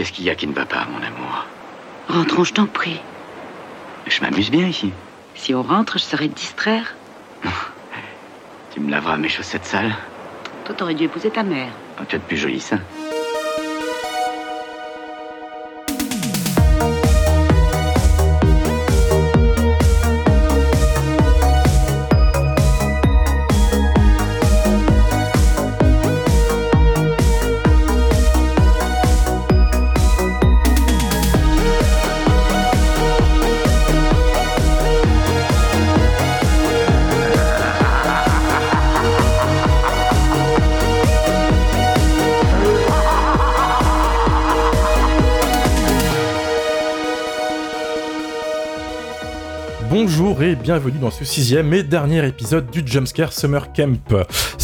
[0.00, 1.46] Qu'est-ce qu'il y a qui ne va pas, mon amour
[2.08, 3.02] Rentrons, je t'en prie.
[4.06, 4.94] Je m'amuse bien ici.
[5.34, 6.96] Si on rentre, je saurais te distraire.
[8.70, 9.94] Tu me laveras mes chaussettes sales
[10.64, 11.74] Toi, t'aurais dû épouser ta mère.
[12.00, 12.78] Oh, Tu as de plus joli ça.
[50.62, 53.96] Bienvenue dans ce sixième et dernier épisode du Jumpscare Summer Camp.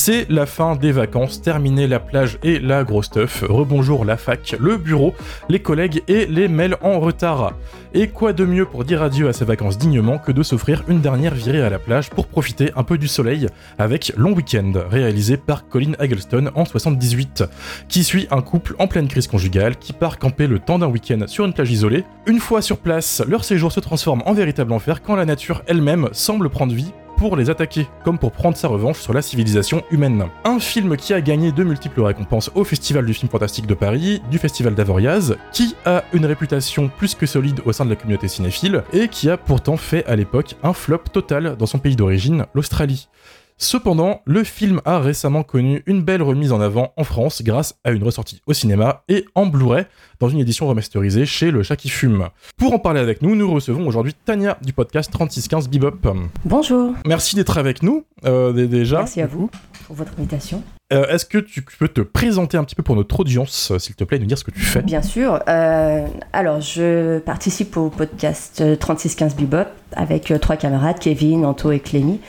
[0.07, 3.43] C'est la fin des vacances, terminé la plage et la grosse stuff.
[3.43, 5.17] Rebonjour la fac, le bureau,
[5.49, 7.55] les collègues et les mails en retard.
[7.93, 11.01] Et quoi de mieux pour dire adieu à ces vacances dignement que de s'offrir une
[11.01, 13.49] dernière virée à la plage pour profiter un peu du soleil
[13.79, 17.43] avec Long Weekend, réalisé par Colin Eggleston en 78,
[17.89, 21.27] qui suit un couple en pleine crise conjugale qui part camper le temps d'un week-end
[21.27, 22.05] sur une plage isolée.
[22.27, 26.11] Une fois sur place, leur séjour se transforme en véritable enfer quand la nature elle-même
[26.13, 30.27] semble prendre vie pour les attaquer, comme pour prendre sa revanche sur la civilisation humaine.
[30.45, 34.23] Un film qui a gagné de multiples récompenses au Festival du film fantastique de Paris,
[34.31, 38.29] du Festival d'Avoriaz, qui a une réputation plus que solide au sein de la communauté
[38.29, 42.47] cinéphile, et qui a pourtant fait à l'époque un flop total dans son pays d'origine,
[42.55, 43.09] l'Australie.
[43.59, 47.91] Cependant, le film a récemment connu une belle remise en avant en France grâce à
[47.93, 49.87] une ressortie au cinéma et en Blu-ray
[50.21, 52.29] dans une édition remasterisée chez Le Chat qui fume.
[52.59, 56.07] Pour en parler avec nous, nous recevons aujourd'hui Tania du podcast 3615 Bebop.
[56.45, 56.93] Bonjour.
[57.07, 58.99] Merci d'être avec nous euh, déjà.
[58.99, 59.49] Merci à vous
[59.87, 60.63] pour votre invitation.
[60.93, 63.95] Euh, Est-ce que tu peux te présenter un petit peu pour notre audience, euh, s'il
[63.95, 64.83] te plaît, et nous dire ce que tu fais?
[64.83, 65.41] Bien sûr.
[65.49, 71.81] euh, alors, je participe au podcast euh, 3615 Bebop avec trois camarades, Kevin, Anto et
[71.81, 72.21] Clémy.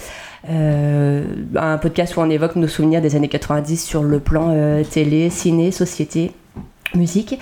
[0.50, 1.26] Euh,
[1.56, 5.30] un podcast où on évoque nos souvenirs des années 90 sur le plan euh, télé,
[5.30, 6.32] ciné, société,
[6.96, 7.40] musique.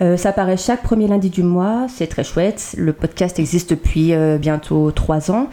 [0.00, 2.74] Euh, ça apparaît chaque premier lundi du mois, c'est très chouette.
[2.76, 5.48] Le podcast existe depuis bientôt trois ans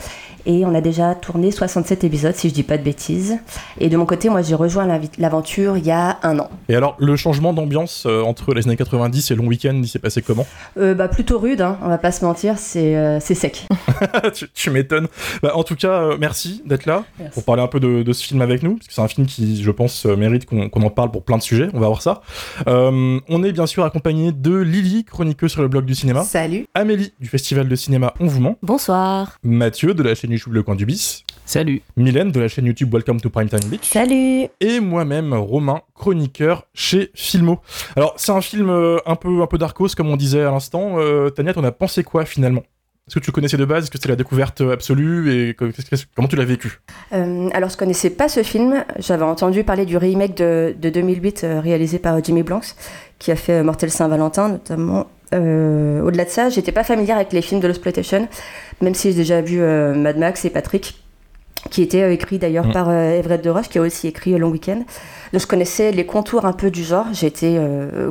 [0.47, 3.37] et on a déjà tourné 67 épisodes si je dis pas de bêtises.
[3.79, 4.87] Et de mon côté, moi j'ai rejoint
[5.19, 6.49] l'aventure il y a un an.
[6.69, 9.99] Et alors, le changement d'ambiance euh, entre les années 90 et Long Weekend, il s'est
[9.99, 10.47] passé comment?
[10.77, 13.67] Euh, bah, plutôt rude, hein, on va pas se mentir, c'est euh, c'est sec.
[14.33, 15.07] tu, tu m'étonnes.
[15.43, 17.33] Bah, en tout cas, euh, merci d'être là Merci.
[17.33, 19.27] pour parler un peu de, de ce film avec nous, parce que c'est un film
[19.27, 21.67] qui, je pense, mérite qu'on en parle pour plein de sujets.
[21.73, 22.21] On va voir ça.
[22.67, 26.65] Euh, on est bien sûr accompagné de Lily, chroniqueuse sur le blog du cinéma, Salut.
[26.73, 29.37] Amélie du festival de cinéma On vous ment, Bonsoir.
[29.43, 31.81] Mathieu de la chaîne YouTube Le Coin du Bis, Salut.
[31.95, 33.85] Mylène de la chaîne YouTube Welcome to Primetime Beach.
[33.89, 37.59] Salut et moi-même Romain, chroniqueur chez Filmo.
[37.95, 40.95] Alors c'est un film euh, un peu un peu darkos comme on disait à l'instant.
[40.99, 42.63] Euh, Tania, t'en as pensé quoi finalement?
[43.07, 43.85] Est-ce que tu connaissais de base?
[43.85, 45.31] Est-ce que c'était la découverte absolue?
[45.33, 46.81] Et comment tu l'as vécu?
[47.13, 51.43] Euh, Alors, je connaissais pas ce film, j'avais entendu parler du remake de, de 2008
[51.45, 52.75] euh, réalisé par Jimmy Blanks,
[53.17, 55.07] qui a fait Mortel Saint-Valentin notamment.
[55.33, 58.27] Euh, Au-delà de ça, j'étais pas familière avec les films de l'exploitation,
[58.81, 61.01] même si j'ai déjà vu euh, Mad Max et Patrick,
[61.69, 62.71] qui était euh, écrit d'ailleurs Mm.
[62.71, 64.83] par Everett de Roche, qui a aussi écrit Long Weekend.
[65.33, 67.07] Donc je connaissais les contours un peu du genre.
[67.11, 67.59] J'étais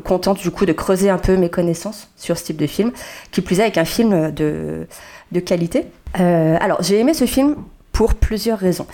[0.05, 2.93] contente du coup de creuser un peu mes connaissances sur ce type de film,
[3.31, 4.87] qui plus est avec un film de,
[5.33, 5.87] de qualité.
[6.13, 7.57] Alors j'ai aimé ce film
[7.97, 8.87] pour plusieurs raisons.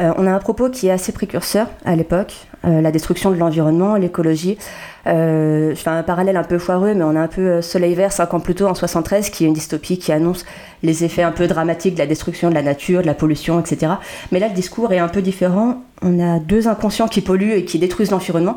[0.00, 2.34] Euh, on a un propos qui est assez précurseur à l'époque,
[2.66, 4.58] euh, la destruction de l'environnement, l'écologie.
[5.06, 8.12] Euh, je fais un parallèle un peu foireux, mais on a un peu Soleil Vert,
[8.12, 10.44] 5 ans plus tôt, en 73, qui est une dystopie qui annonce
[10.82, 13.92] les effets un peu dramatiques de la destruction de la nature, de la pollution, etc.
[14.30, 15.82] Mais là, le discours est un peu différent.
[16.02, 18.56] On a deux inconscients qui polluent et qui détruisent l'environnement.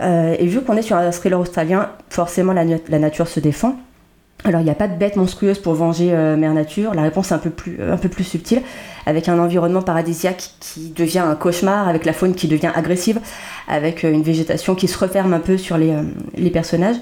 [0.00, 3.76] Et vu qu'on est sur un thriller australien, forcément la nature se défend.
[4.44, 7.32] Alors il n'y a pas de bête monstrueuse pour venger euh, Mère Nature, la réponse
[7.32, 8.62] est un peu, plus, euh, un peu plus subtile,
[9.04, 13.20] avec un environnement paradisiaque qui devient un cauchemar, avec la faune qui devient agressive,
[13.66, 16.96] avec euh, une végétation qui se referme un peu sur les, personnages.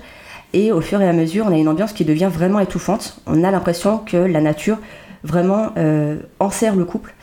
[0.55, 3.21] Et au fur et à mesure, on a une ambiance qui devient vraiment étouffante.
[3.27, 4.79] On a l'impression que la nature
[5.23, 5.73] vraiment
[6.39, 7.15] enserre le couple.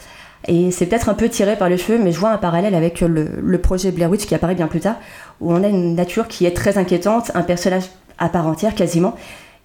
[0.48, 3.01] Et c'est peut-être un peu tiré par les cheveux, mais je vois un parallèle avec
[3.01, 4.98] le, le projet Blair Witch qui apparaît bien plus tard,
[5.42, 7.86] où on a une nature qui est très inquiétante, un personnage
[8.19, 9.15] à part entière quasiment,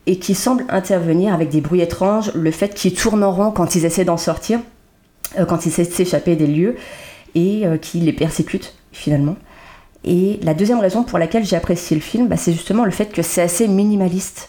[0.07, 3.75] et qui semble intervenir avec des bruits étranges, le fait qu'ils tournent en rond quand
[3.75, 4.61] ils essaient d'en sortir,
[5.39, 6.77] euh, quand ils essaient de s'échapper des lieux,
[7.35, 9.37] et euh, qui les persécutent finalement.
[10.05, 13.13] Et la deuxième raison pour laquelle j'ai apprécié le film, bah, c'est justement le fait
[13.13, 14.49] que c'est assez minimaliste.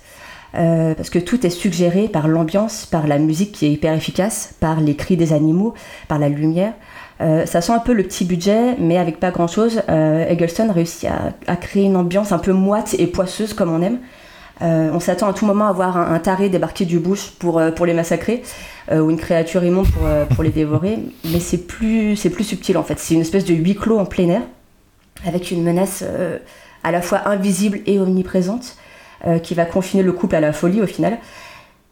[0.53, 4.79] parce que tout est suggéré par l'ambiance, par la musique qui est hyper efficace, par
[4.79, 5.73] les cris des animaux,
[6.07, 6.73] par la lumière.
[7.19, 9.81] ça sent un peu le petit budget, mais avec pas grand chose.
[9.87, 11.09] Eggleston réussit
[11.47, 13.99] à, créer une ambiance un peu moite et poisseuse comme on aime.
[14.61, 17.71] Euh, on s'attend à tout moment à voir un, taré débarquer du bush pour, euh,
[17.71, 18.43] pour les massacrer,
[18.91, 20.99] euh, ou une créature immonde pour, pour les dévorer,
[21.31, 22.99] mais c'est plus, c'est plus subtil en fait.
[22.99, 24.41] C'est une espèce de huis clos en plein air,
[25.25, 26.03] avec une menace
[26.83, 28.77] à la fois invisible et omniprésente,
[29.43, 31.17] qui va confiner le couple à la folie au final.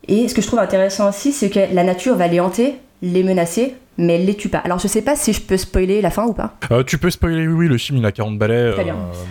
[0.08, 3.24] Et ce que je trouve intéressant aussi, c'est que la nature va les hanter, les
[3.24, 4.60] menacer, mais elle les tue pas.
[4.60, 6.58] Alors je sais pas si je peux spoiler la fin ou pas.
[6.86, 8.74] tu peux spoiler, oui, oui, le film il a 40 balais.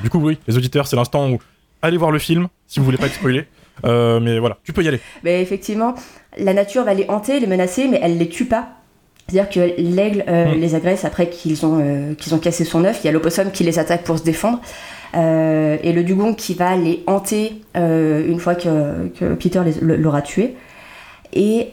[0.03, 1.39] du coup, oui, les auditeurs, c'est l'instant où
[1.87, 3.47] allez voir le film si vous voulez pas être spoilé.
[3.85, 5.01] Euh, mais voilà, tu peux y aller.
[5.23, 5.95] Mais effectivement,
[6.39, 8.69] la nature va les hanter, les menacer, mais elle les tue pas.
[9.29, 10.61] C'est-à-dire que l'aigle euh, hmm.
[10.61, 13.01] les agresse après qu'ils ont, euh, qu'ils ont cassé son œuf.
[13.03, 14.61] Il y a l'opossum qui les attaque pour se défendre.
[15.15, 20.55] et le dugong qui va les hanter une fois que, que Peter l'aura tué.
[21.33, 21.69] Et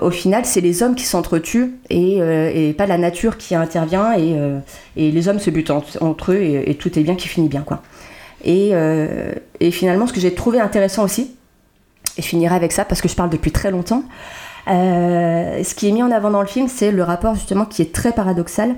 [0.00, 4.16] au final, c'est les hommes qui s'entretuent et, et, pas la nature qui intervient.
[4.16, 4.36] Et,
[4.96, 7.62] et les hommes se butent entre, eux et, et, tout est bien qui finit bien.
[7.62, 7.82] quoi.
[8.46, 11.34] Euh, et, finalement, ce que j'ai trouvé intéressant aussi,
[12.16, 14.02] et je finirai avec ça parce que je parle depuis très longtemps,
[14.68, 17.82] euh, ce qui est mis en avant dans le film, c'est le rapport justement qui
[17.82, 18.76] est très paradoxal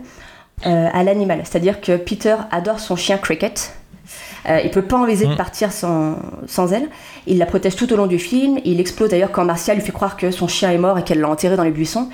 [0.66, 1.40] euh, à l'animal.
[1.44, 3.74] C'est-à-dire que Peter adore son chien Cricket.
[4.48, 5.36] Euh, il peut pas envisager de mm.
[5.36, 6.16] partir sans,
[6.46, 6.88] sans, elle.
[7.26, 8.58] Il la protège tout au long du film.
[8.64, 11.20] Il explose d'ailleurs quand Marcia lui fait croire que son chien est mort et qu'elle
[11.20, 12.08] l'a enterré dans les buissons.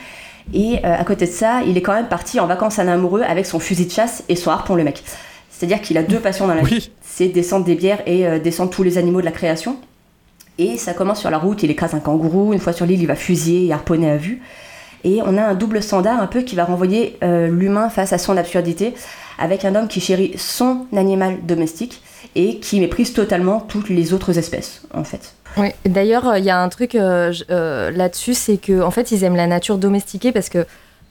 [0.55, 3.21] Et à côté de ça, il est quand même parti en vacances à un amoureux
[3.21, 5.03] avec son fusil de chasse et son harpon le mec.
[5.51, 6.91] C'est-à-dire qu'il a deux passions dans la vie.
[7.19, 9.75] C'est descendre des bières et euh, descendre tous les animaux de la création.
[10.57, 13.09] Et ça commence sur la route, il écrase un kangourou, une fois sur l'île, il
[13.09, 14.41] va fusiller et harponner à vue.
[15.03, 18.19] Et on a un double standard un peu qui va renvoyer euh, l'humain face à
[18.19, 18.95] son absurdité,
[19.37, 22.03] avec un homme qui chérit son animal domestique
[22.37, 25.35] et qui méprise totalement toutes les autres espèces, en fait.
[25.57, 27.33] Oui, d'ailleurs, il y a un truc euh,
[27.91, 30.65] là-dessus, c'est qu'en en fait, ils aiment la nature domestiquée parce que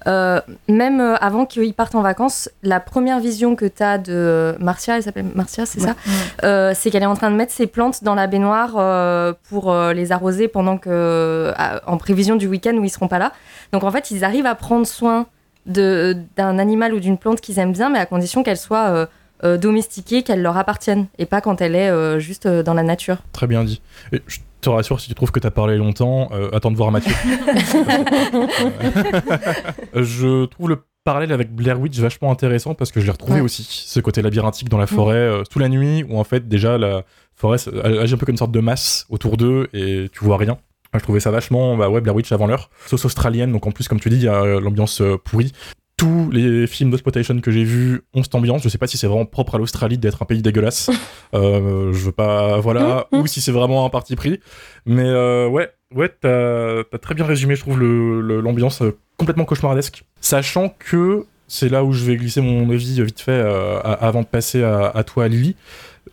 [0.08, 0.40] euh,
[0.70, 4.96] même euh, avant qu'ils partent en vacances, la première vision que tu as de Marcia,
[4.96, 5.96] elle s'appelle Marcia, c'est ça
[6.44, 10.12] euh, C'est qu'elle est en train de mettre ses plantes dans la baignoire pour les
[10.12, 11.54] arroser pendant que,
[11.86, 13.34] en prévision du week-end où ils seront pas là.
[13.74, 15.28] Donc en fait, ils arrivent à prendre soin
[15.66, 19.10] d'un animal ou d'une plante qu'ils aiment bien, mais à condition qu'elle soit
[19.44, 23.18] domestiquée, qu'elle leur appartienne, et pas quand elle est juste dans la nature.
[23.34, 23.82] Très bien dit.
[24.14, 26.78] Et je te rassure, si tu trouves que tu as parlé longtemps, euh, attends de
[26.78, 27.14] voir Mathieu.
[29.94, 33.64] je trouve le parallèle avec Blair Witch vachement intéressant parce que je l'ai retrouvé aussi,
[33.64, 37.04] ce côté labyrinthique dans la forêt, euh, toute la nuit, où en fait déjà la
[37.36, 40.58] forêt agit un peu comme une sorte de masse autour d'eux et tu vois rien.
[40.94, 42.70] Je trouvais ça vachement, bah ouais, Blair Witch avant l'heure.
[42.88, 45.52] Sauce australienne, donc en plus, comme tu dis, il y a euh, l'ambiance pourrie
[45.98, 48.62] tous les films d'exploitation que j'ai vus ont cette ambiance.
[48.62, 50.92] Je sais pas si c'est vraiment propre à l'Australie d'être un pays dégueulasse.
[51.34, 54.40] euh, je veux pas, voilà, ou si c'est vraiment un parti pris.
[54.86, 59.46] Mais euh, ouais, ouais, t'as as très bien résumé, je trouve, l'ambiance le, euh, complètement
[59.46, 60.06] cauchemardesque.
[60.22, 64.28] Sachant que c'est là où je vais glisser mon avis vite fait euh, avant de
[64.28, 65.56] passer à, à toi, Lily.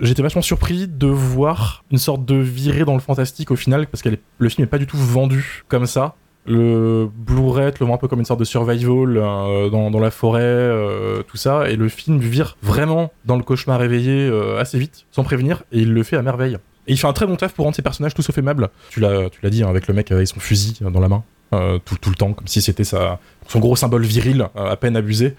[0.00, 4.02] J'étais vachement surpris de voir une sorte de virée dans le fantastique au final, parce
[4.02, 4.08] que
[4.38, 6.16] le film n'est pas du tout vendu comme ça
[6.46, 10.43] le Blu-ray le voit un peu comme une sorte de survival euh, dans, la forêt,
[10.43, 15.06] euh, tout ça, et le film vire vraiment dans le cauchemar réveillé euh, assez vite,
[15.11, 16.58] sans prévenir, et il le fait à merveille.
[16.87, 18.69] Et il fait un très bon taf pour rendre ses personnages tout sauf aimables.
[18.91, 22.14] Tu l'as, dit, hein, avec le mec avec son fusil dans la main, tout, le
[22.14, 25.35] temps, comme si c'était son gros symbole viril, à peine abusé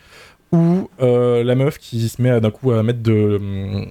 [0.52, 3.86] ou euh, la meuf qui se met d'un coup à mettre de, euh,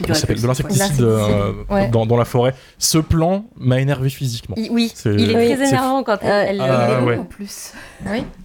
[0.00, 1.52] de l'insecticide euh,
[1.90, 2.54] dans, la forêt.
[2.78, 4.54] Ce plan m'a énervé physiquement.
[4.56, 7.72] oui, il est très énervant quand elle, ah, il est long en plus.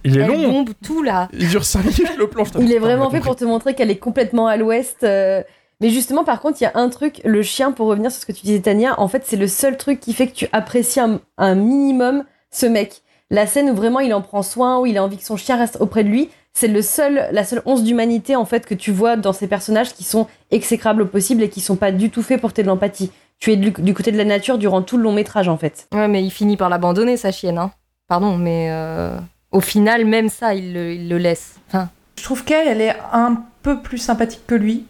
[0.04, 0.50] Il est elle long.
[0.50, 1.28] bombe tout là.
[1.32, 2.44] Il dure 5 minutes le plan.
[2.58, 5.02] Il est vraiment fait pour te montrer qu'elle est complètement à l'ouest.
[5.02, 8.26] Mais justement, par contre, il y a un truc, le chien, pour revenir sur ce
[8.26, 11.00] que tu disais, Tania, en fait, c'est le seul truc qui fait que tu apprécies
[11.38, 13.02] un minimum ce mec.
[13.30, 15.56] La scène où vraiment il en prend soin, où il a envie que son chien
[15.56, 18.90] reste auprès de lui, c'est le seul, la seule once d'humanité en fait que tu
[18.90, 22.22] vois dans ces personnages qui sont exécrables au possible et qui sont pas du tout
[22.22, 23.10] faits pour tes de l'empathie.
[23.38, 25.88] Tu es du, côté de la nature durant tout le long métrage en fait.
[25.92, 27.72] Ouais, mais il finit par l'abandonner sa chienne, hein.
[28.06, 29.16] Pardon, mais euh,
[29.52, 31.54] au final, même ça, il le, laisse.
[31.68, 31.88] Enfin...
[32.18, 34.84] Je trouve qu'elle, elle est un peu plus sympathique que lui.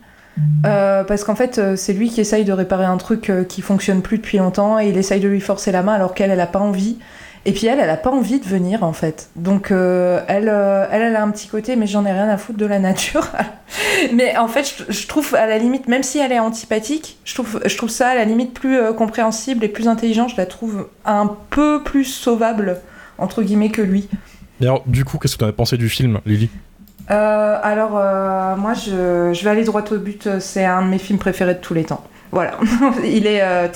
[0.64, 4.00] Euh, parce qu'en fait, euh, c'est lui qui essaye de réparer un truc qui fonctionne
[4.00, 6.46] plus depuis longtemps et il essaye de lui forcer la main alors qu'elle, elle a
[6.46, 6.98] pas envie.
[7.46, 9.30] Et puis elle, elle a pas envie de venir en fait.
[9.34, 12.36] Donc euh, elle, euh, elle, elle a un petit côté, mais j'en ai rien à
[12.36, 13.26] foutre de la nature.
[14.12, 17.60] mais en fait, je, trouve à la limite, même si elle est antipathique, je trouve,
[17.64, 20.28] je trouve ça à la limite plus euh, compréhensible et plus intelligent.
[20.28, 22.78] Je la trouve un peu plus sauvable
[23.16, 24.08] entre guillemets que lui.
[24.60, 26.50] Et alors, du coup, qu'est-ce que tu as pensé du film, Lily?
[27.08, 27.90] Alors
[28.56, 30.28] moi, je, je, vais aller droit au but.
[30.38, 32.04] C'est un de mes films préférés de tous les temps.
[32.32, 32.58] Voilà,
[33.04, 33.66] il est, euh,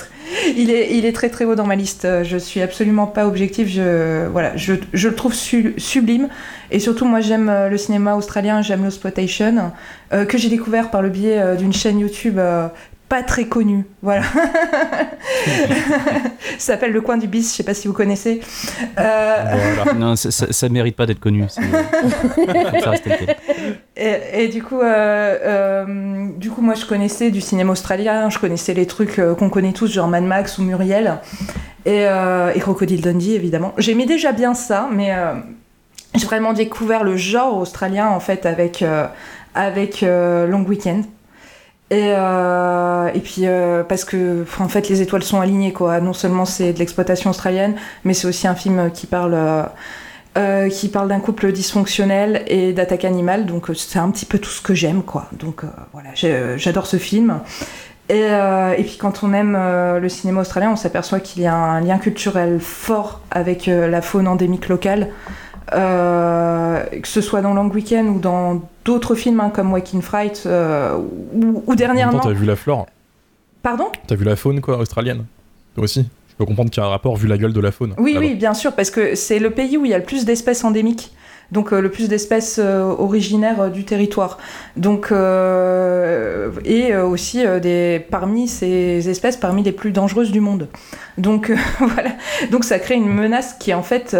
[0.55, 2.05] il est, il est très très haut dans ma liste.
[2.05, 3.67] Euh, Je suis absolument pas objectif.
[3.67, 6.29] Je, voilà, je, je le trouve su- sublime.
[6.71, 9.71] Et surtout, moi, j'aime euh, le cinéma australien, j'aime l'exploitation,
[10.13, 12.39] euh, que j'ai découvert par le biais d'une chaîne YouTube
[13.15, 13.85] pas très connue.
[14.01, 14.23] Voilà.
[16.57, 18.41] Ça s'appelle Le Coin du Bis, je sais pas si vous connaissez.
[18.99, 19.35] Euh,
[19.75, 19.93] Voilà.
[19.95, 21.45] Non, ça, ça, ça mérite pas d'être connu.
[23.03, 23.35] quel.
[23.95, 28.39] Et, et du coup, euh, euh, du coup, moi, je connaissais du cinéma australien, je
[28.39, 31.19] connaissais les trucs euh, qu'on connaît tous, genre Mad Max ou Muriel,
[31.85, 33.73] et, euh, et Crocodile Dundee, évidemment.
[33.77, 35.33] J'aimais déjà bien ça, mais euh,
[36.15, 39.05] j'ai vraiment découvert le genre australien, en fait, avec, euh,
[39.53, 41.05] avec euh, Long Weekend.
[41.91, 46.01] Et, euh, et puis, euh, parce que, en fait, les étoiles sont alignées, quoi.
[46.01, 49.35] Non seulement c'est de l'exploitation australienne, mais c'est aussi un film qui parle...
[50.37, 53.45] euh, qui parle d'un couple dysfonctionnel et d'attaque animale.
[53.45, 55.29] Donc c'est un petit peu tout ce que j'aime, quoi.
[55.33, 55.61] Donc
[55.93, 56.09] voilà,
[56.57, 57.39] j'adore ce film.
[58.09, 61.79] Et, et puis quand on aime le cinéma australien, on s'aperçoit qu'il y a un
[61.79, 65.09] lien culturel fort avec la faune endémique locale.
[65.73, 70.43] Euh, que ce soit dans Long Weekend ou dans d'autres films hein, comme Waking Fright
[70.45, 70.95] euh,
[71.33, 72.19] ou, ou dernièrement.
[72.19, 72.85] t'as vu la flore,
[73.63, 73.87] Pardon?
[74.05, 75.25] T'as vu la faune quoi, australienne.
[75.73, 76.05] Toi aussi.
[76.29, 77.95] Je peux comprendre qu'il y a un rapport vu la gueule de la faune.
[77.97, 80.25] Oui, oui, bien sûr, parce que c'est le pays où il y a le plus
[80.25, 81.13] d'espèces endémiques.
[81.51, 84.37] Donc euh, le plus d'espèces originaires du territoire.
[84.75, 85.11] Donc
[86.65, 90.67] et aussi des parmi ces espèces parmi les plus dangereuses du monde.
[91.17, 92.11] Donc voilà.
[92.51, 94.15] Donc ça crée une menace qui en fait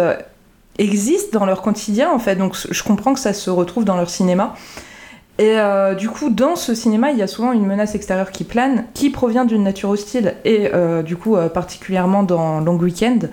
[0.78, 2.36] euh, existe dans leur quotidien en fait.
[2.36, 4.54] Donc je comprends que ça se retrouve dans leur cinéma.
[5.38, 8.44] Et euh, du coup, dans ce cinéma, il y a souvent une menace extérieure qui
[8.44, 13.30] plane, qui provient d'une nature hostile, et euh, du coup, euh, particulièrement dans Long Weekend,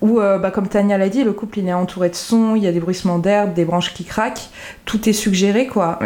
[0.00, 2.68] où, bah, comme Tania l'a dit, le couple il est entouré de sons, il y
[2.68, 4.48] a des bruissements d'herbes, des branches qui craquent,
[4.84, 5.98] tout est suggéré, quoi.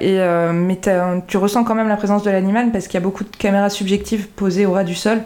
[0.00, 0.18] Et,
[0.54, 0.80] mais
[1.26, 3.68] tu ressens quand même la présence de l'animal parce qu'il y a beaucoup de caméras
[3.68, 5.18] subjectives posées au ras du sol,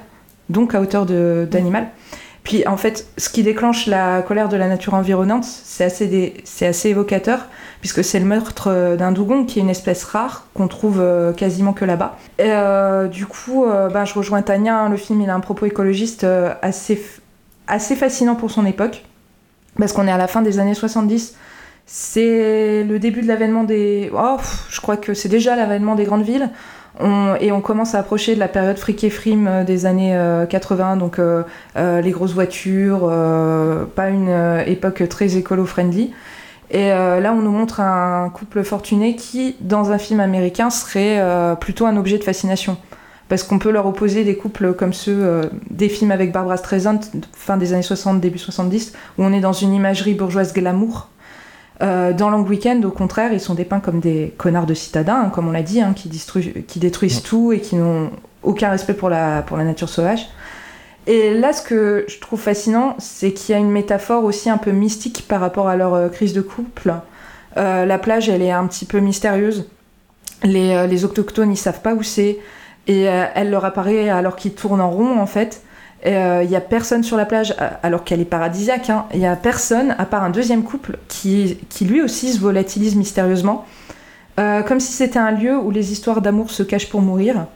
[0.49, 1.87] donc à hauteur d'animal.
[2.43, 6.89] Puis en fait, ce qui déclenche la colère de la nature environnante, c'est assez, assez
[6.89, 7.47] évocateur,
[7.81, 11.33] puisque c'est le meurtre euh, d'un dugong, qui est une espèce rare qu'on trouve euh,
[11.33, 12.17] quasiment que là-bas.
[12.41, 16.27] Euh, du coup, ben, je rejoins Tania, hein, le film il a un propos écologiste
[16.63, 17.03] assez,
[17.67, 19.05] assez fascinant pour son époque,
[19.79, 21.37] parce qu'on est à la fin des années 70.
[21.87, 24.13] C'est le début de l'avènement des...
[24.15, 24.37] Oh,
[24.71, 26.49] je crois que c'est déjà l'avènement des grandes villes.
[27.41, 30.45] Et on commence à approcher de la période fric et frime euh, des années euh,
[30.47, 31.43] 80, donc euh,
[31.77, 36.13] euh, les grosses voitures, euh, pas une euh, époque très écolo-friendly.
[36.71, 41.19] Et euh, là, on nous montre un couple fortuné qui, dans un film américain, serait
[41.19, 42.77] euh, plutôt un objet de fascination.
[43.29, 47.01] Parce qu'on peut leur opposer des couples comme ceux euh, des films avec Barbara Streisand,
[47.33, 51.09] fin des années 60, début 70, où on est dans une imagerie bourgeoise glamour.
[51.83, 55.31] Euh, dans Long Weekend, au contraire, ils sont dépeints comme des connards de citadins, hein,
[55.31, 58.11] comme on l'a dit, hein, qui, détruisent, qui détruisent tout et qui n'ont
[58.43, 60.29] aucun respect pour la, pour la nature sauvage.
[61.07, 64.59] Et là, ce que je trouve fascinant, c'est qu'il y a une métaphore aussi un
[64.59, 66.93] peu mystique par rapport à leur euh, crise de couple.
[67.57, 69.69] Euh, la plage, elle est un petit peu mystérieuse.
[70.43, 72.39] Les, euh, les autochtones, ils savent pas où c'est.
[72.87, 75.63] Et euh, elle leur apparaît alors qu'ils tournent en rond, en fait.
[76.03, 78.91] Et, euh, Il y a personne sur la plage, euh, alors qu'elle est paradisiaque.
[78.91, 79.07] hein.
[79.15, 82.97] Il y a personne, à part un deuxième couple, qui, qui lui aussi se volatilise
[82.97, 83.65] mystérieusement.
[84.39, 87.47] Euh, comme si c'était un lieu où les histoires d'amour se cachent pour mourir.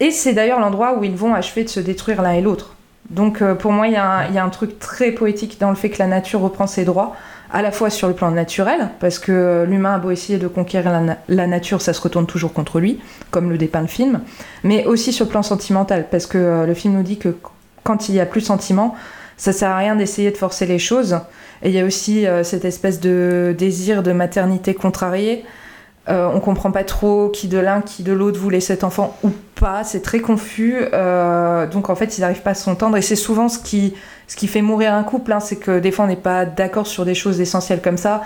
[0.00, 2.75] Et c'est d'ailleurs l'endroit où ils vont achever de se détruire l'un et l'autre.
[3.10, 5.98] Donc euh, pour moi, il y, a un- truc très poétique dans le fait que
[5.98, 7.14] la nature reprend ses droits,
[7.52, 10.48] à la fois sur le plan naturel, parce que euh, l'humain a beau essayer de
[10.48, 13.86] conquérir la, na- la nature, ça se retourne toujours contre lui, comme le dépeint le
[13.86, 14.20] film,
[14.64, 17.36] mais aussi sur le plan sentimental, parce que euh, le film nous dit que
[17.84, 18.96] quand il y a plus de sentiments,
[19.36, 21.20] ça sert à rien d'essayer de forcer les choses.
[21.62, 25.44] Et il y a aussi cette espèce de désir de maternité contrarié.
[26.08, 29.30] Euh, on comprend pas trop qui de l'un, qui de l'autre voulait cet enfant ou
[29.56, 29.82] pas.
[29.82, 30.76] C'est très confus.
[30.92, 32.96] Euh, donc en fait, ils n'arrivent pas à s'entendre.
[32.96, 33.94] Et c'est souvent ce qui,
[34.28, 35.32] ce qui fait mourir un couple.
[35.32, 38.22] hein, c'est que des fois, on n'est pas d'accord sur des choses essentielles comme ça.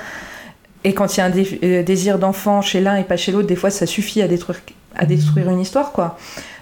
[0.84, 1.32] Et quand il y a un
[1.62, 4.60] euh, désir d'enfant chez l'un et pas chez l'autre, des fois, ça suffit à détruire,
[4.94, 6.18] à détruire une histoire, quoi.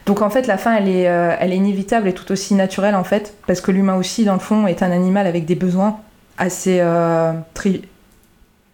[0.07, 2.95] Donc en fait, la fin, elle est, euh, elle est inévitable et tout aussi naturelle,
[2.95, 3.35] en fait.
[3.49, 5.99] Parce que l'humain aussi, dans le fond, est un animal avec des besoins
[6.37, 6.81] assez
[7.55, 7.83] tri-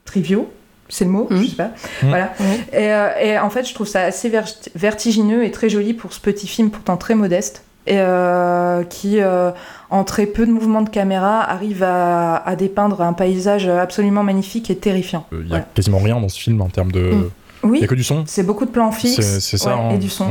[0.04, 0.50] triviaux.
[0.88, 1.42] C'est le mot, Mhm.
[1.42, 1.70] je sais pas.
[2.02, 2.08] Mhm.
[2.10, 2.32] Voilà.
[2.72, 6.12] Et, euh, et en fait, je trouve ça assez ver- vertigineux et très joli pour
[6.12, 7.64] ce petit film pourtant très modeste.
[7.86, 9.50] Et euh, qui, euh,
[9.90, 14.70] en très peu de mouvements de caméra, arrive à, à dépeindre un paysage absolument magnifique
[14.70, 15.26] et terrifiant.
[15.32, 15.66] Il y a Voilà.
[15.74, 17.00] quasiment rien dans ce film en termes de.
[17.12, 17.30] Mm.
[17.64, 18.24] Il Oui, y a que du son.
[18.26, 19.76] c'est beaucoup de plans fixes C'est c'est ça.
[19.76, 19.90] ouais, hein.
[19.94, 20.26] et du son.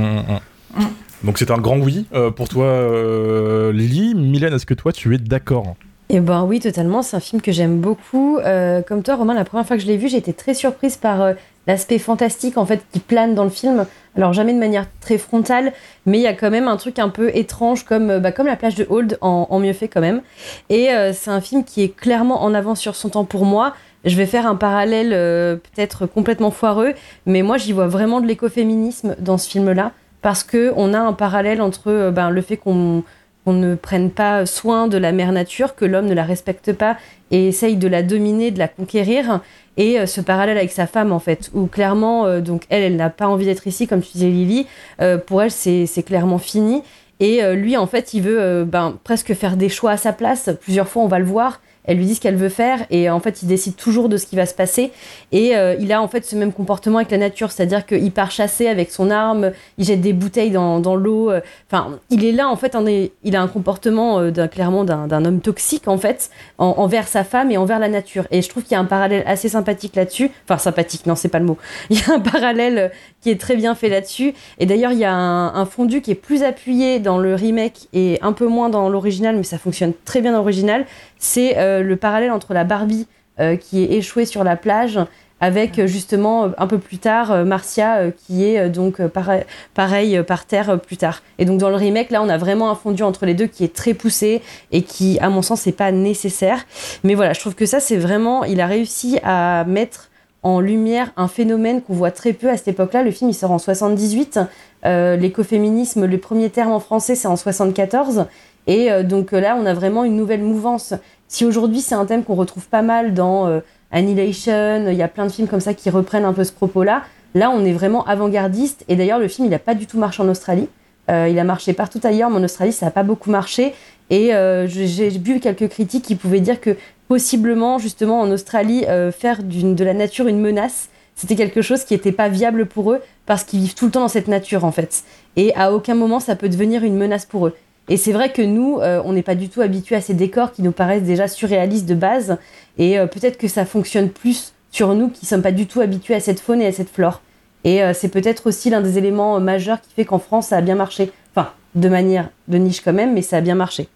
[1.23, 4.13] Donc c'est un grand oui euh, pour toi, euh, Lily.
[4.15, 5.75] Mylène, est-ce que toi tu es d'accord?
[6.15, 7.01] Eh ben oui, totalement.
[7.01, 8.37] C'est un film que j'aime beaucoup.
[8.37, 10.95] Euh, comme toi, Romain, la première fois que je l'ai vu, j'ai été très surprise
[10.95, 11.33] par euh,
[11.65, 13.87] l'aspect fantastique en fait qui plane dans le film.
[14.15, 15.73] Alors jamais de manière très frontale,
[16.05, 18.55] mais il y a quand même un truc un peu étrange comme, bah, comme la
[18.55, 20.21] plage de Hold en, en mieux fait quand même.
[20.69, 23.73] Et c'est un film qui est clairement en avance sur son temps pour moi.
[24.05, 26.93] Je vais faire un parallèle peut-être complètement foireux,
[27.25, 31.13] mais moi j'y vois vraiment de l'écoféminisme dans ce film-là, parce que on a un
[31.13, 33.03] parallèle entre ben, le fait qu'on
[33.43, 36.97] qu'on ne prenne pas soin de la mère nature, que l'homme ne la respecte pas
[37.31, 39.41] et essaye de la dominer, de la conquérir.
[39.77, 42.95] Et euh, ce parallèle avec sa femme, en fait, où clairement, euh, donc elle, elle
[42.95, 44.67] n'a pas envie d'être ici, comme tu disais Lily,
[45.01, 46.83] euh, pour elle, c'est clairement fini.
[47.19, 50.49] Et lui, en fait, il veut ben, presque faire des choix à sa place.
[50.61, 53.19] Plusieurs fois, on va le voir elle lui dit ce qu'elle veut faire et en
[53.19, 54.91] fait il décide toujours de ce qui va se passer.
[55.31, 57.51] Et euh, il a en fait ce même comportement avec la nature.
[57.51, 61.31] C'est-à-dire qu'il part chasser avec son arme il jette des bouteilles dans, l'eau.
[61.31, 62.77] Euh, enfin il est là en fait
[63.23, 67.57] il a un comportement euh, clairement d'un homme toxique en fait envers sa femme et
[67.57, 68.27] envers la nature.
[68.31, 70.31] Et je trouve qu'il y a un parallèle assez sympathique là-dessus.
[70.45, 71.57] Enfin sympathique non c'est pas le mot.
[71.89, 74.33] Il y a un parallèle qui est très bien fait là-dessus.
[74.59, 77.87] Et d'ailleurs il y a un, un, fondu qui est plus appuyé dans le remake
[77.93, 80.85] et un peu moins dans l'original mais ça fonctionne très bien dans l'original
[81.23, 83.07] c'est euh, le parallèle entre la Barbie
[83.39, 84.99] euh, qui est échouée sur la plage
[85.39, 90.97] avec euh, justement un peu plus tard Marcia qui est donc pareil, par terre plus
[90.97, 91.23] tard.
[91.39, 93.63] Et donc dans le remake là on a vraiment un fondu entre les deux qui
[93.63, 96.65] est très poussé et qui à mon sens n'est pas nécessaire.
[97.03, 100.09] Mais voilà je trouve que ça c'est vraiment il a réussi à mettre
[100.43, 103.01] en lumière un phénomène qu'on voit très peu à cette époque-là.
[103.01, 104.39] Le film il sort en 78.
[104.85, 108.25] L'écoféminisme, le premier terme en français c'est en 74.
[108.67, 110.93] Et donc là on a vraiment une nouvelle mouvance
[111.33, 115.07] si aujourd'hui c'est un thème qu'on retrouve pas mal dans euh, Annihilation, il y a
[115.07, 117.01] plein de films comme ça qui reprennent un peu ce propos-là.
[117.33, 118.85] Là, on est vraiment avant-gardiste.
[118.87, 120.69] Et d'ailleurs, le film, il n'a pas du tout marché en Australie.
[121.09, 123.73] Euh, il a marché partout ailleurs, mais en Australie, ça n'a pas beaucoup marché.
[124.11, 126.77] Et euh, j'ai vu quelques critiques qui pouvaient dire que
[127.07, 128.85] possiblement, justement, en Australie,
[129.17, 133.01] faire de la nature une menace, c'était quelque chose qui n'était pas viable pour eux
[133.25, 135.03] parce qu'ils vivent tout le temps dans cette nature, en fait.
[135.35, 137.55] Et à aucun moment, ça peut devenir une menace pour eux.
[137.89, 140.53] Et c'est vrai que nous, euh, on n'est pas du tout habitués à ces décors
[140.53, 142.37] qui nous paraissent déjà surréalistes de base.
[142.77, 145.81] Et euh, peut-être que ça fonctionne plus sur nous qui ne sommes pas du tout
[145.81, 147.21] habitués à cette faune et à cette flore.
[147.65, 150.61] Et euh, c'est peut-être aussi l'un des éléments majeurs qui fait qu'en France, ça a
[150.61, 151.11] bien marché.
[151.35, 153.89] Enfin, de manière de niche quand même, mais ça a bien marché.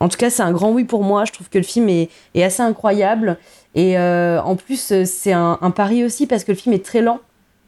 [0.00, 1.24] En tout cas, c'est un grand oui pour moi.
[1.24, 3.38] Je trouve que le film est, assez incroyable.
[3.74, 7.20] Et en plus, c'est un, un pari aussi parce que le film est très lent.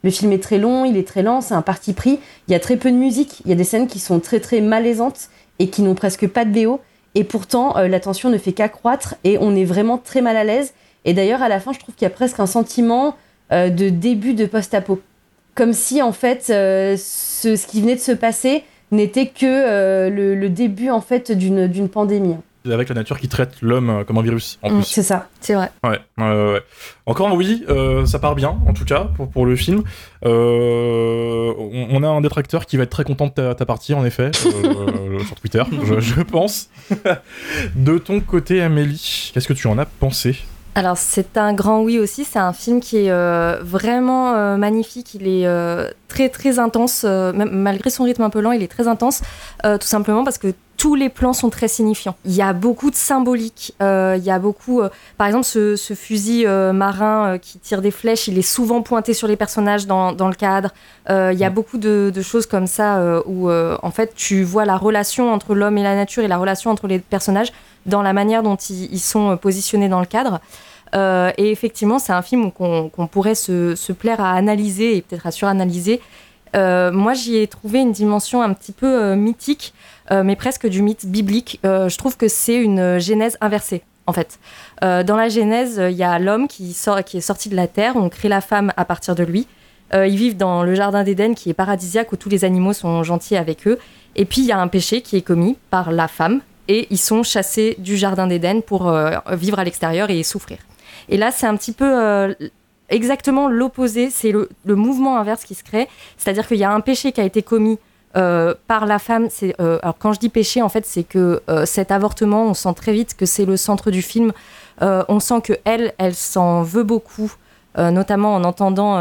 [0.07, 2.21] Le film est très long, il est très lent, c'est un parti pris.
[2.47, 4.39] Il y a très peu de musique, il y a des scènes qui sont très
[4.39, 6.79] très malaisantes et qui n'ont presque pas de BO.
[7.17, 10.45] Et pourtant, euh, la tension ne fait qu'accroître et on est vraiment très mal à
[10.45, 10.75] l'aise.
[11.07, 13.17] Et d'ailleurs, à la fin, je trouve qu'il y a presque un sentiment
[13.51, 15.01] euh, de début de post-apo.
[15.57, 20.89] Comme si, en fait, euh, ce, qui venait de se passer n'était que le, début,
[20.89, 22.37] en fait, d'une pandémie
[22.73, 24.85] avec la nature qui traite l'homme euh, comme un virus en mm, plus.
[24.85, 25.71] C'est ça, c'est vrai.
[25.85, 26.63] Ouais, ouais,
[27.07, 29.83] Encore un oui, euh, ça part bien en tout cas pour, pour le film.
[30.25, 34.31] Euh, on, a un détracteur qui va être très content de ta, partie en effet
[34.35, 36.71] sur Twitter, je, je pense.
[37.75, 40.37] de ton côté, Amélie, qu'est-ce que tu en as pensé
[40.77, 45.49] alors c'est un grand oui aussi, c'est un film qui est vraiment magnifique, il est
[46.07, 49.23] très très intense, malgré son rythme un peu lent, il est très intense,
[49.65, 52.17] tout simplement parce que tous les plans sont très signifiants.
[52.25, 53.75] Il y a beaucoup de symbolique.
[53.83, 57.91] Euh, il y a beaucoup, euh, par exemple, ce, fusil euh, marin qui tire des
[57.91, 60.71] flèches, il est souvent pointé sur les personnages dans, le cadre.
[61.09, 65.33] il y a beaucoup de, choses comme ça où, en fait, tu vois la relation
[65.33, 67.53] entre l'homme et la nature et la relation entre les personnages
[67.87, 70.41] dans la manière dont ils, sont positionnés dans le cadre.
[70.95, 76.01] et effectivement, c'est un film qu'on pourrait se, plaire à analyser et peut-être à suranalyser.
[76.55, 79.73] moi, j'y ai trouvé une dimension un petit peu mythique.
[80.11, 81.61] Euh, mais presque du mythe biblique.
[81.65, 83.83] Euh, je trouve que c'est une genèse inversée.
[84.09, 84.39] En fait,
[84.85, 87.67] euh, dans la Genèse, il y a l'homme qui, sort, qui est sorti de la
[87.67, 89.49] terre, on crée la femme à partir de lui.
[89.93, 93.37] ils vivent dans le jardin d'Éden qui est paradisiaque où tous les animaux sont gentils
[93.37, 93.79] avec eux.
[94.15, 96.99] Et puis il y a un péché qui est commis par la femme et ils
[96.99, 98.93] sont chassés du jardin d'Éden pour
[99.33, 100.59] vivre à l'extérieur et souffrir.
[101.09, 102.35] Et là, c'est un petit peu
[102.89, 107.13] exactement l'opposé, c'est le, mouvement inverse qui se crée, c'est-à-dire qu'il y a un péché
[107.13, 107.79] qui a été commis
[108.17, 109.29] euh, par la femme.
[109.43, 112.75] Euh, alors quand je dis péché, en fait, c'est que euh, cet avortement, on sent
[112.75, 114.33] très vite que c'est le centre du film.
[114.81, 117.33] on sent que elle, elle s'en veut beaucoup.
[117.77, 118.99] Notamment en entendant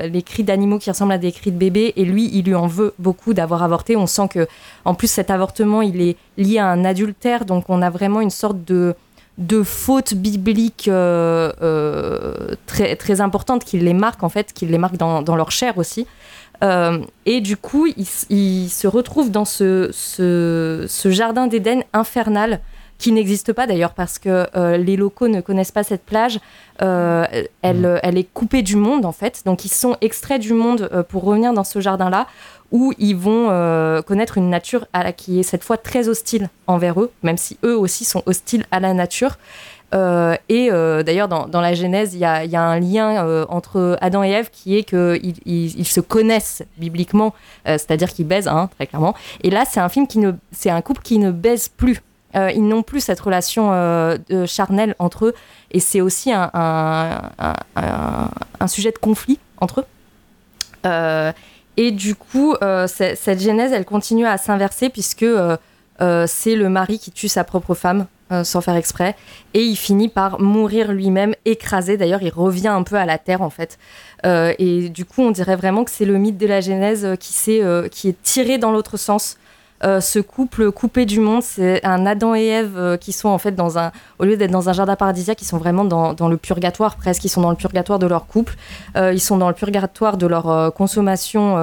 [0.00, 2.66] les cris d'animaux qui ressemblent à des cris de bébé, et lui, il lui en
[2.66, 3.96] veut beaucoup d'avoir avorté.
[3.96, 4.46] On sent que,
[4.84, 8.30] en plus, cet avortement, il est lié à un adultère, donc on a vraiment une
[8.30, 8.94] sorte de,
[9.38, 10.90] de faute biblique
[12.66, 15.78] très, très importante qui les marque, en fait, qui les marque dans, dans leur chair
[15.78, 16.06] aussi.
[16.62, 22.60] Euh, et du coup, il, se retrouve dans ce, ce, jardin d'Éden infernal
[22.98, 26.40] qui n'existe pas d'ailleurs parce que les locaux ne connaissent pas cette plage.
[26.80, 27.98] elle, Mm.
[28.02, 31.52] elle est coupée du monde en fait, donc ils sont extraits du monde pour revenir
[31.52, 32.26] dans ce jardin-là
[32.70, 36.50] où ils vont euh, connaître une nature à la, qui est cette fois très hostile
[36.66, 39.36] envers eux, même si eux aussi sont hostiles à la nature.
[39.94, 43.24] Euh, et euh, d'ailleurs, dans, dans, la Genèse, il y a, y a, un lien
[43.24, 47.34] euh, entre Adam et Ève qui est qu'ils ils, ils se connaissent bibliquement,
[47.66, 49.14] euh, c'est-à-dire qu'ils baisent, hein, très clairement.
[49.42, 52.02] Et là, c'est un film qui ne, c'est un couple qui ne baise plus.
[52.36, 55.34] Euh, ils n'ont plus cette relation de charnelle entre eux,
[55.70, 57.20] et c'est aussi un,
[58.66, 61.32] sujet de conflit entre eux.
[61.78, 65.56] Et du coup, euh, cette genèse, elle continue à s'inverser puisque euh,
[66.00, 68.06] euh, c'est le mari qui tue sa propre femme
[68.42, 69.16] sans faire exprès.
[69.54, 71.96] Et il finit par mourir lui-même, écrasé.
[71.96, 73.78] D'ailleurs, il revient un peu à la terre, en fait.
[74.22, 77.32] et du coup, on dirait vraiment que c'est le mythe de la genèse qui,
[77.90, 79.38] qui est tiré dans l'autre sens.
[79.84, 83.38] Euh, ce couple coupé du monde, c'est un Adam et Ève euh, qui sont en
[83.38, 86.36] fait dans un, au lieu d'être dans un jardin paradisiaque, ils sont vraiment dans, le
[86.36, 87.24] purgatoire presque.
[87.24, 88.56] Ils sont dans le purgatoire de leur couple.
[88.96, 91.56] Euh, ils sont dans le purgatoire de leur consommation.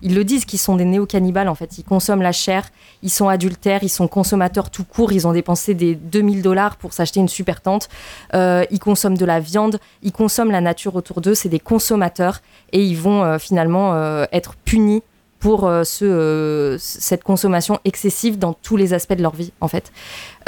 [0.00, 1.78] ils le disent qu'ils sont des néo-cannibales en fait.
[1.78, 2.64] Ils consomment la chair,
[3.02, 5.12] ils sont adultères, ils sont consommateurs tout court.
[5.12, 7.88] Ils ont dépensé des 2000 dollars pour s'acheter une super tente.
[8.32, 11.34] ils consomment de la viande, ils consomment la nature autour d'eux.
[11.34, 12.40] C'est des consommateurs
[12.72, 13.94] et ils vont finalement
[14.32, 15.02] être punis
[15.42, 19.66] pour euh, ce, euh, cette consommation excessive dans tous les aspects de leur vie, en
[19.66, 19.90] fait.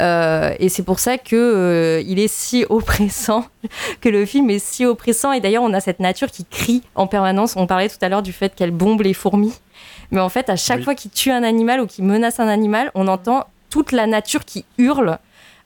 [0.01, 3.45] Euh, et c'est pour ça que il est si oppressant,
[3.99, 5.33] que le film est si oppressant.
[5.33, 7.55] Et d'ailleurs, on a cette nature qui crie en permanence.
[7.57, 9.53] On parlait tout à l'heure du fait qu'elle bombe les fourmis.
[10.11, 10.83] Mais en fait, à chaque oui.
[10.85, 14.45] fois qu'il tue un animal ou qu'il menace un animal, on entend toute la nature
[14.45, 15.19] qui hurle.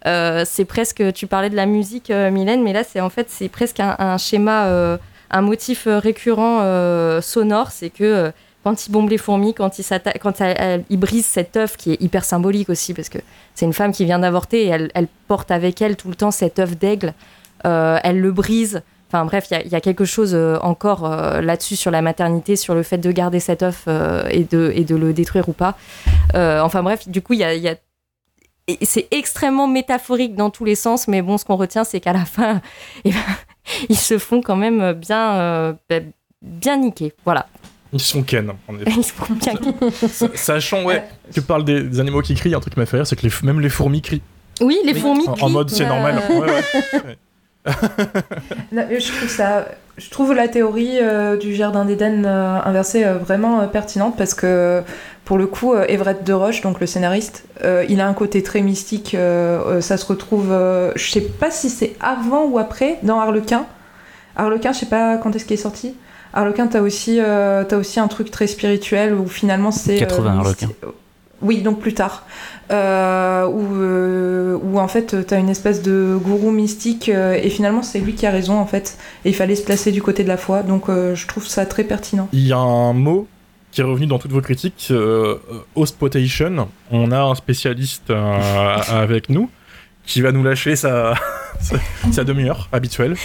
[0.05, 3.79] C'est presque, tu parlais de la musique, Mylène, mais là, c'est en fait, c'est presque
[3.79, 4.97] un, un schéma,
[5.29, 6.61] un motif récurrent
[7.21, 7.69] sonore.
[7.69, 8.31] C'est que
[8.63, 9.85] quand il bombe les fourmis, quand il,
[10.19, 10.41] quand
[10.89, 13.19] il brise cet œuf qui est hyper symbolique aussi, parce que
[13.55, 16.59] c'est une femme qui vient d'avorter et elle, porte avec elle tout le temps cet
[16.59, 17.13] œuf d'aigle,
[17.65, 18.81] euh, elle le brise.
[19.07, 22.75] Enfin bref, il y, a quelque chose euh, encore euh, là-dessus sur la maternité, sur
[22.75, 23.87] le fait de garder cet œuf
[24.29, 25.77] et, de, le détruire ou pas.
[26.33, 27.33] enfin bref, du coup,
[28.83, 32.25] c'est extrêmement métaphorique dans tous les sens, mais bon, ce qu'on retient, c'est qu'à la
[32.25, 32.61] fin,
[33.05, 33.17] eh ben,
[33.87, 35.75] ils se font quand même bien,
[36.41, 37.13] bien niquer.
[37.23, 37.47] Voilà.
[37.91, 38.91] Ils sont ken, en effet.
[38.97, 42.79] Ils sont bien Sachant, ouais, tu parles des, des, animaux qui crient, un truc qui
[42.79, 44.21] m'a fait rire, c'est que les, même les fourmis crient.
[44.61, 45.43] Oui, les fourmis en, crient.
[45.43, 45.87] En mode, c'est euh...
[45.87, 46.21] normal.
[46.29, 47.17] Ouais, ouais.
[48.71, 49.65] non, je trouve ça.
[49.99, 54.81] Je trouve la théorie euh, du jardin d'Éden euh, inversé euh, vraiment pertinente parce que
[55.25, 59.15] pour le coup, Everett de Roche, donc le scénariste, il a un côté très mystique.
[59.79, 60.47] ça se retrouve,
[60.95, 63.67] je sais pas si c'est avant ou après dans Harlequin.
[64.35, 65.93] Harlequin, je sais pas quand est-ce qu'il est sorti.
[66.33, 69.97] Harlequin, t'as aussi, euh, as aussi un truc très spirituel où finalement c'est.
[69.97, 70.69] 80 euh, Harlequin.
[71.41, 72.25] Oui, donc plus tard.
[72.69, 78.13] Euh, où, où en fait t'as une espèce de gourou mystique et finalement c'est lui
[78.13, 78.97] qui a raison en fait.
[79.23, 80.63] Et il fallait se placer du côté de la foi.
[80.63, 82.27] Donc je trouve ça très pertinent.
[82.33, 83.25] Il y a un mot
[83.71, 85.37] qui est revenu dans toutes vos critiques, euh,
[85.75, 86.69] Hostpotation.
[86.91, 88.11] On a un spécialiste
[88.89, 89.49] avec nous
[90.05, 91.13] qui va nous lâcher sa,
[91.59, 91.77] sa,
[92.11, 93.15] sa demi-heure habituelle.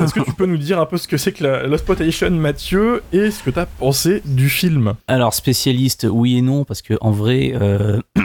[0.00, 3.02] Est-ce que tu peux nous dire un peu ce que c'est que la Losploitation, Mathieu,
[3.12, 4.94] et ce que tu as pensé du film?
[5.08, 8.00] Alors, spécialiste, oui et non, parce que en vrai, euh,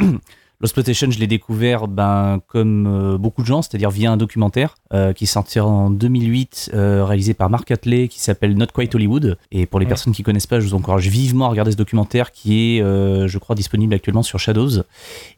[0.62, 5.14] Losploitation, je l'ai découvert ben, comme euh, beaucoup de gens, c'est-à-dire via un documentaire euh,
[5.14, 9.38] qui est sorti en 2008, euh, réalisé par Mark Atley, qui s'appelle Not Quite Hollywood.
[9.54, 9.90] Et pour les Ouais.
[9.90, 13.26] personnes qui connaissent pas, je vous encourage vivement à regarder ce documentaire qui est, euh,
[13.30, 14.84] je crois, disponible actuellement sur Shadows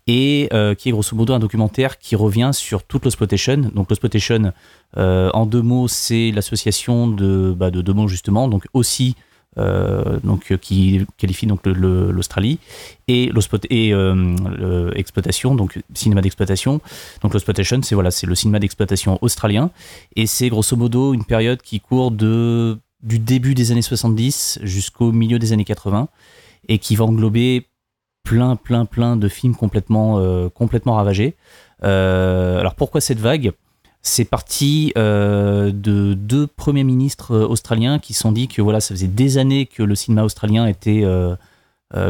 [0.07, 3.69] et euh, qui est grosso modo un documentaire qui revient sur toute l'Osploitation.
[3.75, 4.53] Donc l'Osploitation,
[4.97, 9.15] euh, en deux mots, c'est l'association de, bah, de deux mots justement, donc aussi
[9.57, 12.59] donc, euh, qui qualifie donc l'Australie
[13.07, 13.31] et,
[13.69, 16.79] et euh, exploitation, donc cinéma d'exploitation.
[17.21, 19.71] Donc l'exploitation, c'est voilà, c'est le cinéma d'exploitation australien
[20.15, 25.11] et c'est grosso modo une période qui court de du début des années 70 jusqu'au
[25.11, 26.07] milieu des années 80
[26.67, 27.67] et qui va englober
[28.23, 30.49] plein plein plein de films complètement euh,
[30.85, 31.35] ravagés.
[31.83, 33.51] Euh, alors pourquoi cette vague?
[34.03, 38.81] C'est parti euh, de deux premiers ministres euh, australiens qui se sont dit que voilà,
[38.81, 41.35] ça faisait des années que le cinéma australien était euh,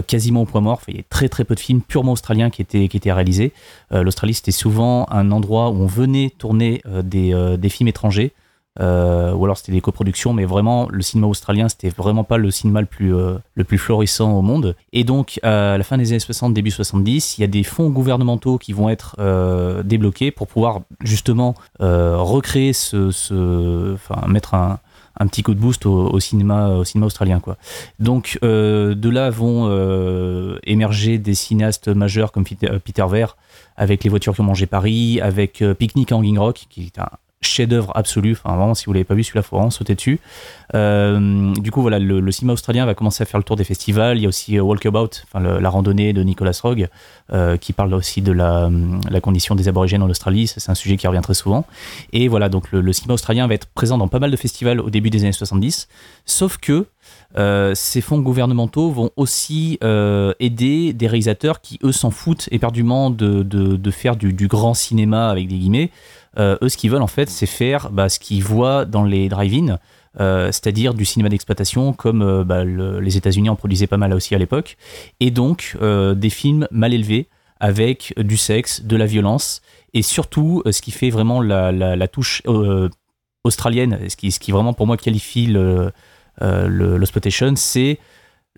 [0.07, 0.81] quasiment au point mort.
[0.87, 3.51] Il y a très très peu de films purement australiens qui étaient, qui étaient réalisés.
[3.89, 8.31] L'Australie, c'était souvent un endroit où on venait tourner des, des films étrangers.
[8.79, 12.51] Euh, ou alors c'était des coproductions, mais vraiment le cinéma australien c'était vraiment pas le
[12.51, 13.37] cinéma le plus, euh,
[13.77, 14.75] florissant au monde.
[14.93, 17.89] Et donc à la fin des années 60, début 70, il y a des fonds
[17.89, 24.79] gouvernementaux qui vont être euh, débloqués pour pouvoir justement euh, recréer ce, enfin mettre un,
[25.27, 27.39] petit coup de boost au, cinéma, au cinéma australien.
[27.39, 27.57] Quoi.
[27.99, 29.69] Donc de là vont
[30.63, 33.37] émerger des cinéastes majeurs comme Peter, Peter Ver
[33.77, 37.09] avec Les voitures qui ont mangé Paris, avec Picnic en Hanging Rock, qui est un
[37.41, 38.33] chef-d'œuvre absolu.
[38.33, 40.19] Enfin, vraiment, si vous l'avez pas vu, celui-là, faut vraiment sauter dessus.
[40.75, 44.17] Euh, du coup, voilà, le, cinéma australien va commencer à faire le tour des festivals.
[44.17, 46.87] Il y a aussi euh, Walkabout, enfin, la randonnée de Nicolas Rogue,
[47.33, 48.69] euh, qui parle aussi de la,
[49.21, 50.47] condition des aborigènes en Australie.
[50.47, 51.65] C'est un sujet qui revient très souvent.
[52.13, 54.89] Et voilà, donc le, cinéma australien va être présent dans pas mal de festivals au
[54.89, 55.87] début des années 70.
[56.25, 56.85] Sauf que
[57.73, 64.15] ces fonds gouvernementaux vont aussi aider des réalisateurs qui, eux, s'en foutent éperdument de, faire
[64.15, 65.91] du, grand cinéma avec des guillemets.
[66.39, 69.27] Euh, eux, ce qu'ils veulent en fait, c'est faire bah, ce qu'ils voient dans les
[69.29, 69.77] drive-in,
[70.19, 74.33] euh, c'est-à-dire du cinéma d'exploitation, comme euh, bah, les États-Unis en produisaient pas mal aussi
[74.35, 74.77] à l'époque,
[75.19, 77.27] et donc des films mal élevés
[77.59, 79.61] avec du sexe, de la violence,
[79.93, 82.41] et surtout ce qui fait vraiment la, touche
[83.43, 85.91] australienne, ce qui, ce qui vraiment pour moi qualifie le,
[86.39, 87.05] le,
[87.55, 87.99] c'est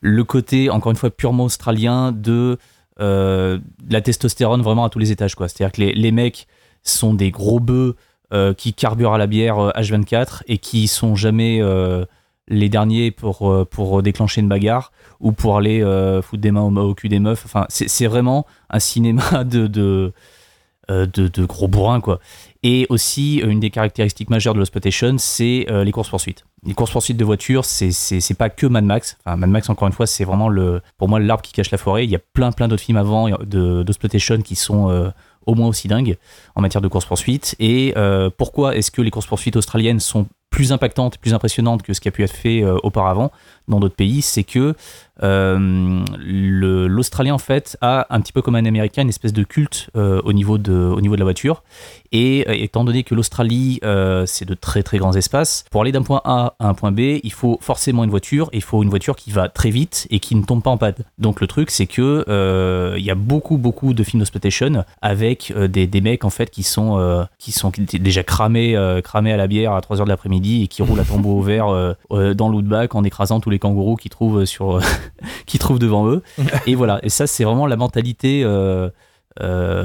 [0.02, 2.58] le côté, encore une fois, purement australien de
[3.00, 5.36] la testostérone vraiment à tous les étages.
[5.38, 6.48] C'est-à-dire que les, les mecs
[6.84, 7.96] sont des gros bœufs
[8.34, 12.04] euh, qui carburent à la bière H24 euh, et qui sont jamais euh,
[12.48, 15.82] les derniers pour, pour déclencher une bagarre ou pour aller
[16.24, 17.44] foutre des mains au, cul des meufs.
[17.46, 20.14] Enfin, c'est vraiment un cinéma de, de,
[20.90, 22.20] de, gros bourrins, quoi.
[22.64, 26.44] Et aussi, une des caractéristiques majeures de l'exploitation, c'est les courses-poursuites.
[26.66, 29.18] Les courses-poursuites de voitures, c'est pas que Mad Max.
[29.26, 32.04] Mad Max, encore une fois, c'est vraiment, le, pour moi, l'arbre qui cache la forêt.
[32.04, 35.14] Il y a plein, plein d'autres films avant d'exploitation qui sont
[35.46, 36.18] au moins aussi dingue
[36.56, 37.56] en matière de course-poursuite.
[37.60, 42.00] Et euh, pourquoi est-ce que les courses-poursuites australiennes sont plus impactantes, plus impressionnantes que ce
[42.00, 43.32] qui a pu être fait euh, auparavant
[43.68, 44.76] dans d'autres pays C'est que
[45.24, 46.06] euh,
[46.88, 50.34] l'Australien, en fait, a un petit peu comme un Américain une espèce de culte au,
[50.34, 51.64] niveau de, au niveau de la voiture.
[52.14, 55.92] Et euh, étant donné que l'Australie, euh, c'est de très très grands espaces, pour aller
[55.92, 58.50] d'un point A à un point B, il faut forcément une voiture.
[58.54, 60.94] il faut une voiture qui va très vite et qui ne tombe pas en panne.
[61.18, 65.52] Donc le truc, c'est que euh, il y a beaucoup beaucoup de films d'exploitation avec
[65.58, 69.74] des, des, mecs en fait qui sont qui sont déjà cramés cramés à la bière
[69.74, 73.40] à 3 h de l'après-midi et qui roulent à tombeau vert dans l'outback en écrasant
[73.40, 74.80] tous les kangourous qu'ils trouvent sur
[75.46, 76.22] qui trouvent devant eux.
[76.68, 77.00] Et voilà.
[77.04, 78.46] Et ça, c'est vraiment la mentalité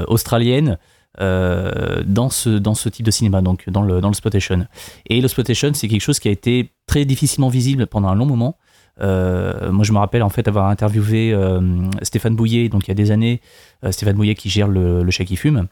[0.07, 0.77] australienne.
[1.21, 4.65] Euh, dans, ce, dans ce type de cinéma, donc dans le, dans le spotation.
[5.07, 8.25] Et le spotation, c'est quelque chose qui a été très difficilement visible pendant un long
[8.25, 8.57] moment.
[9.01, 11.59] Euh, moi, je me rappelle en fait avoir interviewé euh,
[12.03, 13.41] Stéphane Bouillet, donc il y a des années,
[13.89, 15.67] Stéphane Bouillet qui gère le, le chat qui fume,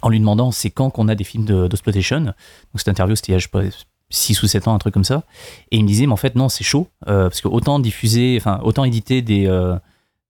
[0.00, 1.78] en lui demandant c'est quand qu'on a des films de, Donc
[2.76, 3.62] cette interview, c'était il y a, je sais pas,
[4.10, 5.24] 6 ou 7 ans, un truc comme ça.
[5.70, 8.60] Et il me disait, mais en fait, non, c'est chaud, parce que autant diffuser, enfin,
[8.62, 9.46] autant éditer des,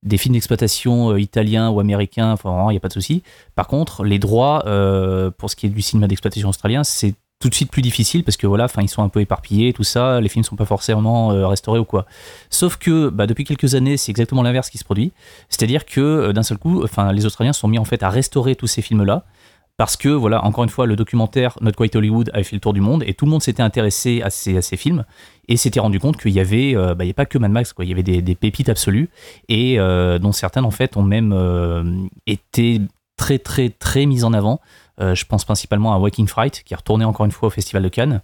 [0.02, 3.22] des films d'exploitation euh, italiens ou américains, enfin, il n'y a pas de souci.
[3.54, 7.48] Par contre, les droits, euh, pour ce qui est du cinéma d'exploitation australien, c'est tout
[7.48, 10.20] de suite plus difficile parce que voilà, enfin, ils sont un peu éparpillés, tout ça,
[10.20, 12.06] les films ne sont pas forcément euh, restaurés ou quoi.
[12.50, 15.12] Sauf que bah, depuis quelques années, c'est exactement l'inverse qui se produit.
[15.48, 18.66] C'est-à-dire que d'un seul coup, enfin, les Australiens sont mis en fait à restaurer tous
[18.66, 19.24] ces films-là
[19.80, 22.74] parce que, voilà, encore une fois, le documentaire Not Quite Hollywood avait fait le tour
[22.74, 25.06] du monde et tout le monde s'était intéressé à ces, films
[25.48, 27.86] et s'était rendu compte qu'il y avait, euh, bah, pas que Mad Max, quoi.
[27.86, 29.08] il y avait des, pépites absolues
[29.48, 31.82] et euh, dont certaines en fait ont même euh,
[32.26, 32.82] été
[33.16, 34.60] très très très mises en avant.
[34.98, 37.88] je pense principalement à Waking Fright qui est retourné encore une fois au Festival de
[37.88, 38.20] Cannes.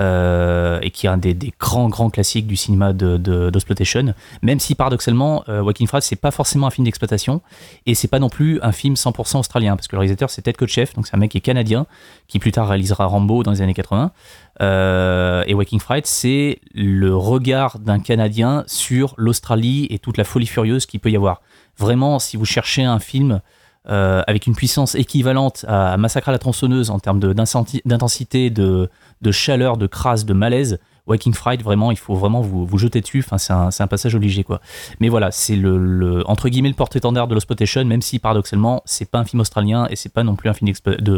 [0.00, 4.04] Euh, et qui est un des, grands grands classiques du cinéma d'exploitation.
[4.04, 7.40] De, même si paradoxalement, euh, Walking Frat c'est pas forcément un film d'exploitation
[7.84, 10.56] et c'est pas non plus un film 100% australien parce que le réalisateur c'est Ted
[10.56, 11.86] Kotcheff, donc c'est un mec qui est canadien
[12.28, 14.12] qui plus tard réalisera Rambo dans les années 80.
[14.60, 20.46] Euh, et Waking Fright, c'est le regard d'un Canadien sur l'Australie et toute la folie
[20.46, 21.42] furieuse qu'il peut y avoir.
[21.76, 23.40] Vraiment, si vous cherchez un film
[23.90, 28.90] euh, avec une puissance équivalente à Massacre à la tronçonneuse en termes d'intensité, de,
[29.22, 30.78] de, chaleur, de crasse, de malaise.
[31.06, 33.24] Waking Fright, vraiment, il faut vraiment vous, vous jeter dessus.
[33.24, 34.60] Enfin, c'est un, un, passage obligé, quoi.
[35.00, 39.18] Mais voilà, c'est le, entre guillemets le porte-étendard de l'exploitation, même si paradoxalement, c'est pas
[39.18, 40.70] un film australien et c'est pas non plus un film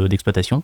[0.07, 0.63] d'exploitation.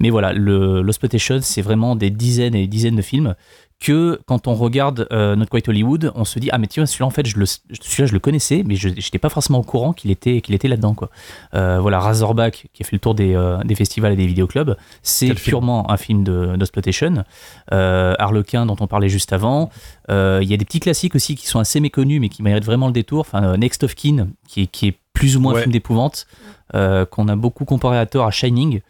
[0.00, 3.34] Mais voilà, l'exploitation, c'est vraiment des dizaines et des dizaines de films
[3.82, 7.06] que quand on regarde euh, Not Quite Hollywood, on se dit ah mais tiens celui-là
[7.06, 9.92] en fait je le celui-là je le connaissais mais je n'étais pas forcément au courant
[9.92, 11.10] qu'il était qu'il était là-dedans quoi.
[11.54, 14.76] Euh, voilà Razorback qui a fait le tour des, euh, des festivals et des vidéoclubs,
[15.02, 17.24] c'est purement un film de d'exploitation.
[17.72, 19.70] Euh, Harlequin dont on parlait juste avant.
[20.08, 22.86] Il y a des petits classiques aussi qui sont assez méconnus mais qui méritent vraiment
[22.86, 23.20] le détour.
[23.20, 26.26] Enfin Next of Kin qui est, qui est plus ou moins un film d'épouvante
[26.72, 28.80] qu'on a beaucoup comparé à tort à Shining.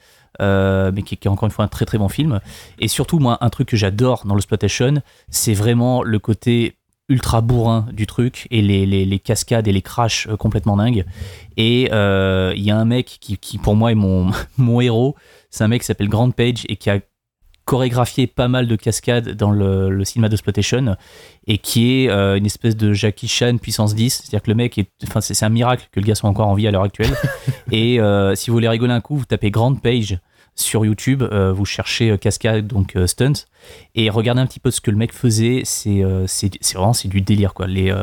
[0.41, 2.41] Euh, mais qui, est encore une fois un très très bon film.
[2.79, 6.77] Et surtout, moi, un truc que j'adore dans l'exploitation, c'est vraiment le côté
[7.09, 11.05] ultra bourrin du truc et les, les, cascades et les crashs euh, complètement dingues.
[11.57, 15.17] Et euh, il y a un mec qui, qui, pour moi est mon, mon héros,
[15.51, 17.01] c'est un mec qui s'appelle Grand Page et qui a
[17.65, 20.97] chorégraphié pas mal de cascades dans le, le cinéma d'exploitation
[21.47, 24.11] et qui est euh, une espèce de Jackie Chan puissance 10.
[24.11, 24.89] C'est-à-dire que le mec est.
[25.05, 27.15] Enfin, c'est un miracle que le gars soit encore en vie à l'heure actuelle.
[27.71, 30.19] et euh, si vous voulez rigoler un coup, vous tapez Grand Page
[30.55, 33.47] sur YouTube, euh, vous cherchez cascade, donc stunts,
[33.95, 35.63] et regardez un petit peu ce que le mec faisait.
[35.65, 36.03] C'est
[36.75, 37.67] vraiment c'est du délire, quoi.
[37.67, 37.95] Les.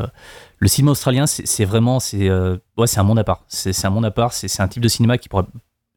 [0.58, 3.44] le cinéma australien, c'est vraiment, c'est euh, ouais, c'est un monde à part.
[3.48, 4.32] C'est un monde à part.
[4.32, 5.44] C'est c'est un type de cinéma qui pourrait,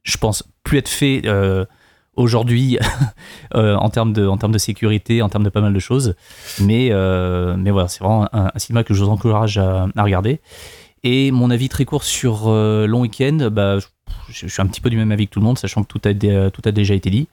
[0.04, 1.66] je pense, plus être fait euh,
[2.16, 2.78] aujourd'hui
[3.56, 6.16] euh, en termes de sécurité, en termes de pas mal de choses.
[6.60, 10.40] Mais euh, voilà, c'est vraiment un, cinéma que je vous encourage à, regarder.
[11.04, 13.78] Et mon avis très court sur euh, Long Weekend, bah,
[14.30, 16.00] je, suis un petit peu du même avis que tout le monde, sachant que tout
[16.06, 17.28] a, déjà été dit.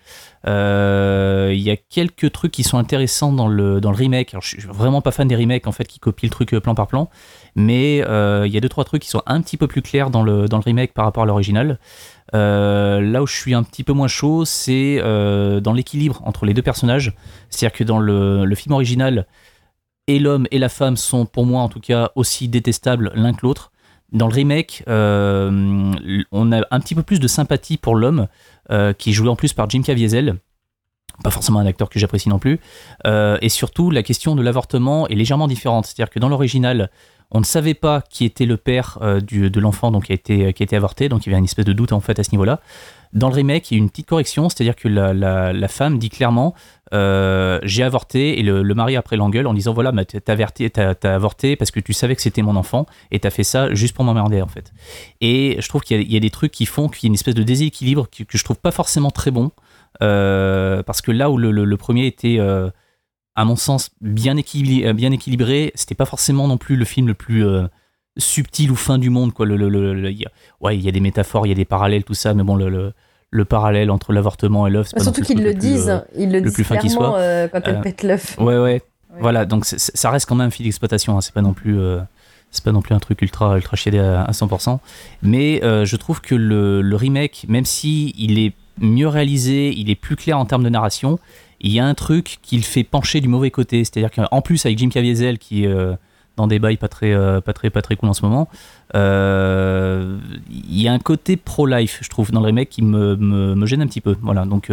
[0.44, 4.34] Il y a quelques trucs qui sont intéressants dans le, remake.
[4.34, 6.74] Alors, je suis vraiment pas fan des remakes en fait qui copient le truc plan
[6.74, 7.08] par plan,
[7.54, 10.24] mais il y a deux trois trucs qui sont un petit peu plus clairs dans
[10.24, 11.78] le remake par rapport à l'original.
[12.34, 16.46] Euh, là où je suis un petit peu moins chaud, c'est euh, dans l'équilibre entre
[16.46, 17.14] les deux personnages.
[17.48, 19.26] C'est-à-dire que dans le, film original,
[20.06, 23.40] et l'homme et la femme sont pour moi en tout cas aussi détestables l'un que
[23.42, 23.72] l'autre.
[24.12, 25.92] Dans le remake, euh,
[26.32, 28.26] on a un petit peu plus de sympathie pour l'homme,
[28.98, 30.36] qui est joué en plus par Jim Caviezel,
[31.24, 32.58] pas forcément un acteur que j'apprécie non plus.
[33.04, 35.86] Et surtout, la question de l'avortement est légèrement différente.
[35.86, 36.90] C'est-à-dire que dans l'original,
[37.30, 40.14] on ne savait pas qui était le père euh, du- de l'enfant donc qui a,
[40.14, 42.18] été, qui a été avorté, donc il y avait une espèce de doute en fait
[42.18, 42.60] à ce niveau-là.
[43.12, 46.10] Dans le remake, il y a une petite correction, c'est-à-dire que la, la- femme dit
[46.10, 46.54] clairement
[46.92, 51.56] euh, j'ai avorté et le, le mari après l'engueule en disant voilà, bah, t'as avorté,
[51.56, 54.42] parce que tu savais que c'était mon enfant et t'as fait ça juste pour m'emmerder
[54.42, 54.72] en fait.
[55.20, 57.34] Et je trouve qu'il y, a- des trucs qui font qu'il y a une espèce
[57.34, 59.50] de déséquilibre que, que je trouve pas forcément très bon
[60.02, 62.70] euh, parce que là où le, le- premier était euh,
[63.40, 67.06] à mon sens bien équilibré, euh, bien équilibré c'était pas forcément non plus le film
[67.08, 67.66] le plus euh,
[68.18, 69.46] subtil ou fin du monde quoi.
[69.46, 71.52] Le, le- le- le- il y a- ouais, il y a des métaphores, il y
[71.52, 72.92] a des parallèles, tout ça, mais bon le, le,
[73.30, 76.30] le parallèle entre l'avortement et l'œuf, c'est pas non Surtout qu'ils le disent, euh, ils
[76.30, 77.18] le, disent plus fin qui clairement soit.
[77.18, 78.36] euh, quand elle pète l'œuf.
[78.38, 78.82] Ouais, ouais.
[79.20, 81.16] Voilà, donc ça reste quand même un fil d'exploitation.
[81.16, 81.20] hein.
[81.20, 81.98] C'est pas non plus, euh,
[82.52, 84.78] c'est pas non plus un truc ultra ultra chiadé à, à 100%.
[85.22, 89.94] Mais je trouve que le, le remake, même si il est mieux réalisé, il est
[89.96, 91.18] plus clair en termes de narration,
[91.60, 93.84] il y a un truc qui le fait pencher du mauvais côté.
[93.84, 95.94] C'est-à-dire qu'en plus avec Jim Caviezel qui est euh,
[96.36, 98.48] dans des bails pas très, euh, pas très, pas très cool en ce moment,
[98.94, 100.18] euh,
[100.50, 103.66] il y a un côté pro-life, je trouve, dans le remake qui me, me, me
[103.66, 104.16] gêne un petit peu.
[104.22, 104.72] Voilà, donc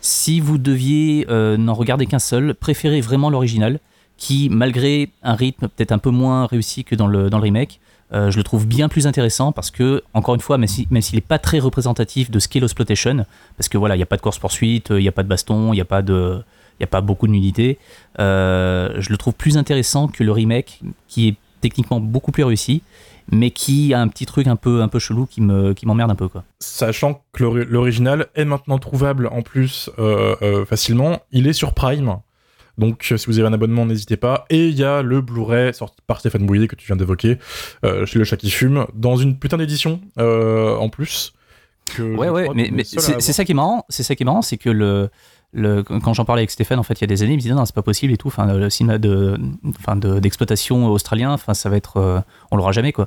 [0.00, 3.80] si vous deviez n'en regarder qu'un seul, préférez vraiment l'original,
[4.16, 7.80] qui, malgré un rythme peut-être un peu moins réussi que dans le, dans le remake,
[8.14, 11.02] euh, je le trouve bien plus intéressant parce que, encore une fois, même si- même
[11.02, 13.24] s'il n'est pas très représentatif de Scale Exploitation,
[13.56, 15.72] parce que voilà, il n'y a pas de course-poursuite, il n'y a pas de baston,
[15.72, 16.42] il n'y a pas de.
[16.80, 17.78] Il a pas beaucoup de nudité.
[18.18, 22.82] euh, je le trouve plus intéressant que le remake, qui est techniquement beaucoup plus réussi,
[23.30, 26.16] mais qui a un petit truc un peu, peu chelou qui me, qui m'emmerde un
[26.16, 26.28] peu.
[26.58, 31.72] Sachant que l'ori- l'original est maintenant trouvable en plus euh, euh, facilement, il est sur
[31.72, 32.16] Prime.
[32.78, 34.44] Donc euh, si vous avez un abonnement, n'hésitez pas.
[34.50, 37.38] Et il y a le Blu-ray sorti par Stéphane Bouillet que tu viens d'évoquer
[37.84, 41.32] euh, chez Le Chat qui fume, dans une putain d'édition euh, en plus.
[41.84, 44.42] que Ouais, ouais, mais, mais c'est ça qui est marrant, c'est ça qui est marrant,
[44.42, 45.10] c'est que le,
[45.52, 47.42] le quand j'en parlais avec Stéphane en fait il y a des années, il me
[47.42, 49.38] disait non c'est pas possible et tout, enfin le cinéma de,
[49.78, 53.06] enfin de- d'exploitation australien, enfin ça va être, euh, on l'aura jamais quoi.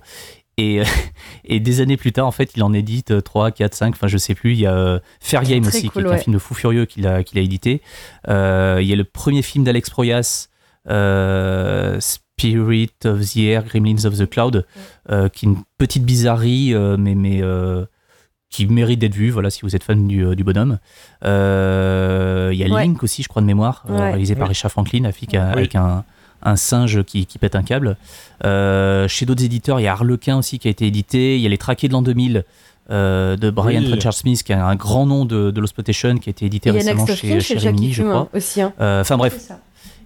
[0.58, 0.82] Et,
[1.46, 4.18] et des années plus tard en fait il en édite 3, 4, 5, enfin je
[4.18, 6.40] sais plus, il y a euh, Fair Game aussi cool, qui est un film de
[6.40, 7.82] fou furieux qu'il a, qu'il a édité.
[8.30, 10.48] Euh, il y a le premier film d'Alex Proyas.
[10.90, 14.66] euh, Spirit of the Air, Gremlins of the Cloud,
[15.10, 17.86] euh, qui est une petite bizarrerie, euh, mais, mais euh,
[18.50, 20.78] qui mérite d'être vu, voilà, si vous êtes fan du, euh, du bonhomme.
[21.24, 22.84] Euh, Il y a Ouais.
[22.86, 24.10] Link aussi, je crois, de mémoire, euh, Ouais.
[24.12, 24.48] réalisé par.
[24.48, 26.04] Richard Franklin, avec un,
[26.46, 27.98] un singe qui, qui pète un câble.
[28.46, 31.36] Euh, chez d'autres éditeurs, il y a Harlequin aussi qui a été édité.
[31.38, 32.44] Il y a Les Traqués de l'an 2000
[32.92, 33.90] euh, de Brian Oui.
[33.90, 37.06] Trenchard Smith, qui est un grand nom de, de l'exploitation, qui a été édité récemment
[37.08, 38.30] chez, chez chez Rimini, je crois.
[38.34, 38.62] aussi.
[38.62, 38.74] hein.
[38.80, 39.52] Euh, Enfin bref.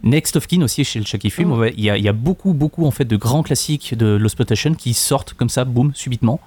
[0.03, 1.49] Next of Kin aussi chez le Chat qui fume.
[1.49, 1.71] Mm.
[1.77, 4.73] Il y, a, il y a beaucoup, beaucoup en fait de grands classiques de l'exploitation
[4.73, 6.39] qui sortent comme ça, boum, subitement.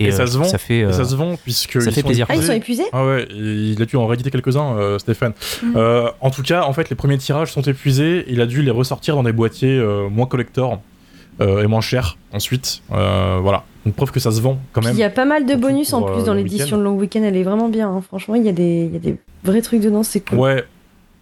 [0.00, 0.44] Et ça euh, se vend.
[0.44, 2.26] Ça fait, euh, ça se vend puisque ça ils fait sont plaisir.
[2.28, 2.84] Ah, ils sont épuisés?
[2.92, 5.32] Ah ouais, il a dû en rééditer quelques-uns, euh, Stéphane.
[5.74, 8.24] Euh, en tout cas, en fait, les premiers tirages sont épuisés.
[8.28, 10.80] Il a dû les ressortir dans des boîtiers euh, moins collector
[11.40, 12.82] euh, et moins chers ensuite.
[12.92, 13.64] Euh, voilà.
[13.86, 14.92] Donc preuve que ça se vend quand même.
[14.94, 17.24] il y a pas mal de bonus en plus euh, dans l'édition de Long Weekend,
[17.24, 17.88] elle est vraiment bien.
[17.90, 18.00] hein.
[18.06, 20.38] Franchement, il y, a des- il y a des vrais trucs dedans, c'est cool.
[20.38, 20.64] Ouais.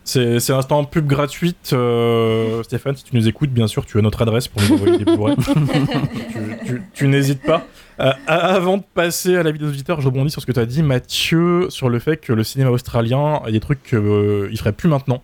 [0.09, 1.71] C'est un instant pub gratuite.
[1.73, 4.99] euh, Stéphane, si tu nous écoutes, bien sûr, tu as notre adresse pour nous envoyer
[4.99, 5.05] des
[5.45, 7.64] tu tu- tu n'hésites pas.
[7.99, 10.66] Euh, avant de passer à la vidéo auditeurs, je rebondis sur ce que tu as
[10.66, 14.57] dit, Mathieu, sur le fait que le cinéma australien, il y a des trucs qu'il
[14.59, 15.23] ferait plus maintenant.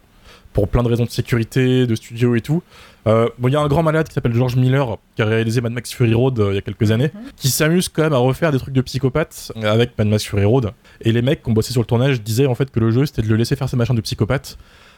[0.52, 2.62] Pour plein de raisons de sécurité, de studio et tout.
[3.06, 5.60] Euh, bon, il y a un grand malade qui s'appelle George Miller, qui a réalisé
[5.60, 8.18] Mad Max Fury Road euh, il y a quelques années, qui s'amuse quand même à
[8.18, 10.72] refaire des trucs de psychopathe avec Mad Max Fury Road.
[11.00, 13.06] Et les mecs qui ont bossé sur le tournage disaient en fait que le jeu
[13.06, 14.56] c'était de le laisser faire ses machins de psychopathe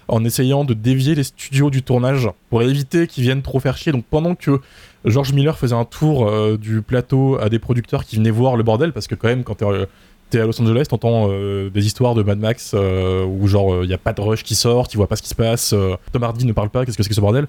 [0.08, 3.92] en essayant de dévier les studios du tournage pour éviter qu'ils viennent trop faire chier.
[3.92, 4.60] Donc pendant que
[5.04, 8.62] George Miller faisait un tour euh, du plateau à des producteurs qui venaient voir le
[8.62, 9.86] bordel, parce que quand même quand t'es euh,
[10.34, 13.90] t'es à Los Angeles, t'entends euh, des histoires de Mad Max euh, où genre il
[13.90, 15.94] y a pas de rush qui sort, tu vois pas ce qui se passe, euh,
[16.12, 17.46] Tom Hardy ne parle pas, qu'est-ce que c'est que ce bordel?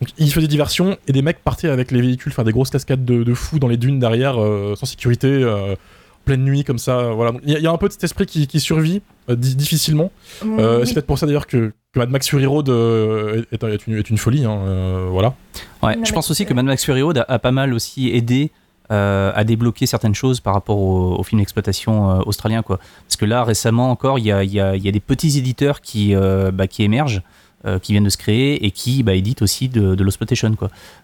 [0.00, 3.04] Donc il faisait diversion et des mecs partaient avec les véhicules faire des grosses cascades
[3.04, 5.28] de, de fous dans les dunes derrière euh, sans sécurité.
[5.28, 5.74] euh,
[6.24, 8.02] pleine nuit comme ça voilà il y, a- il y a un peu de cet
[8.02, 9.00] esprit qui, qui survit
[9.30, 10.10] euh, di- difficilement
[10.44, 10.86] euh, Oui.
[10.88, 13.96] c'est peut-être pour ça d'ailleurs que, que Mad Max Fury Road euh, est, est une,
[13.96, 15.34] est une folie hein, euh, voilà
[15.84, 18.10] Ouais, Non, je pense aussi que Mad Max Fury Road a, a pas mal aussi
[18.10, 18.50] aidé
[18.90, 22.62] euh, à débloquer certaines choses par rapport au, au film d'exploitation euh, australien.
[22.62, 22.78] Quoi.
[23.06, 25.80] Parce que là, récemment encore, il y a, y a- y a des petits éditeurs
[25.80, 27.22] qui, euh, bah, qui émergent,
[27.66, 30.54] euh, qui viennent de se créer et qui bah, éditent aussi de, de l'exploitation.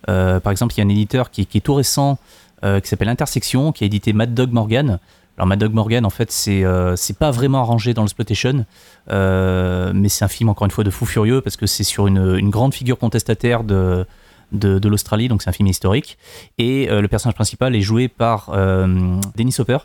[0.07, 2.19] Par exemple, il y a un éditeur qui, est tout récent,
[2.63, 4.99] qui s'appelle Intersection, qui a édité Mad Dog Morgan.
[5.39, 8.67] Alors Mad Dog Morgan, en fait, c'est euh, pas vraiment arrangé dans l'exploitation,
[9.11, 12.07] euh, mais c'est un film, encore une fois, de fou furieux, parce que c'est sur
[12.07, 14.07] une grande figure contestataire de,
[14.53, 16.19] de, l'Australie, donc c'est un film historique.
[16.59, 19.79] Et euh, le personnage principal est joué par euh, Dennis Hopper.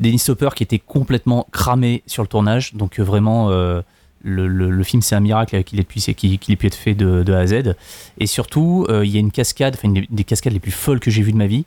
[0.00, 5.02] Dennis Hopper qui était complètement cramé sur le tournage, donc euh, vraiment le, le- film
[5.02, 7.46] c'est un miracle qu'il ait, pu- qu'il- qu'il ait pu être fait de, A à
[7.46, 7.74] Z.
[8.18, 11.00] Et surtout, il y a une cascade, enfin une des- des cascades les plus folles
[11.00, 11.64] que j'ai vues de ma vie,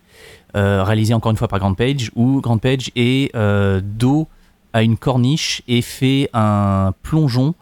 [0.53, 4.27] réalisée encore une fois par Grand Page, où Grand Page est euh, dos
[4.73, 7.53] à une corniche et fait un plongeon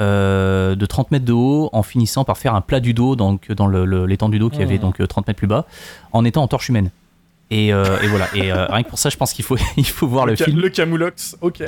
[0.00, 3.50] euh, de 30 mètres de haut en finissant par faire un plat du dos donc
[3.52, 5.66] dans l'étang du dos qui avait donc euh, 30 mètres plus bas
[6.12, 6.90] en étant en torche humaine.
[7.50, 8.26] Et, euh, et voilà.
[8.34, 10.58] Et euh, rien que pour ça je pense qu'il faut il faut voir le film.
[10.60, 11.62] le Camoulox ok.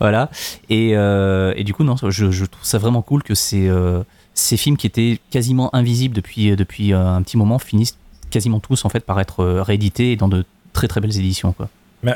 [0.00, 0.30] Voilà.
[0.68, 4.02] Et, euh, et du coup non je, je trouve ça vraiment cool que ces euh,
[4.34, 7.96] ces films qui étaient quasiment invisibles depuis depuis euh, un petit moment finissent
[8.30, 11.68] quasiment tous en fait par être euh, réédités dans de très très belles éditions quoi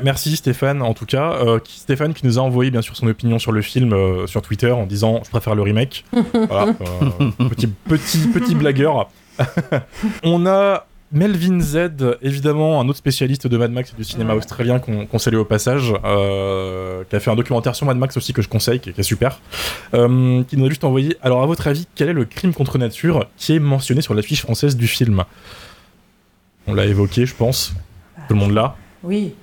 [0.03, 1.33] Merci Stéphane, en tout cas.
[1.45, 4.27] Euh, qui- Stéphane qui nous a envoyé bien sûr son opinion sur le film euh,
[4.27, 6.05] sur Twitter en disant je préfère le remake.
[6.13, 9.09] voilà, euh, petit, petit, petit blagueur.
[10.23, 14.79] On a Melvin Z, évidemment, un autre spécialiste de Mad Max et du cinéma australien
[14.79, 18.33] qu'on qu'on salue au passage, euh, qui a fait un documentaire sur Mad Max aussi
[18.33, 19.41] que je conseille, qui, qui est super,
[19.95, 21.17] euh, qui nous a juste envoyé.
[21.23, 24.43] Alors, à votre avis, quel est le crime contre nature qui est mentionné sur l'affiche
[24.43, 25.25] française du film?
[26.69, 27.73] On l'a évoqué, je pense.
[28.29, 28.77] Tout le monde l'a.
[29.03, 29.35] Oui.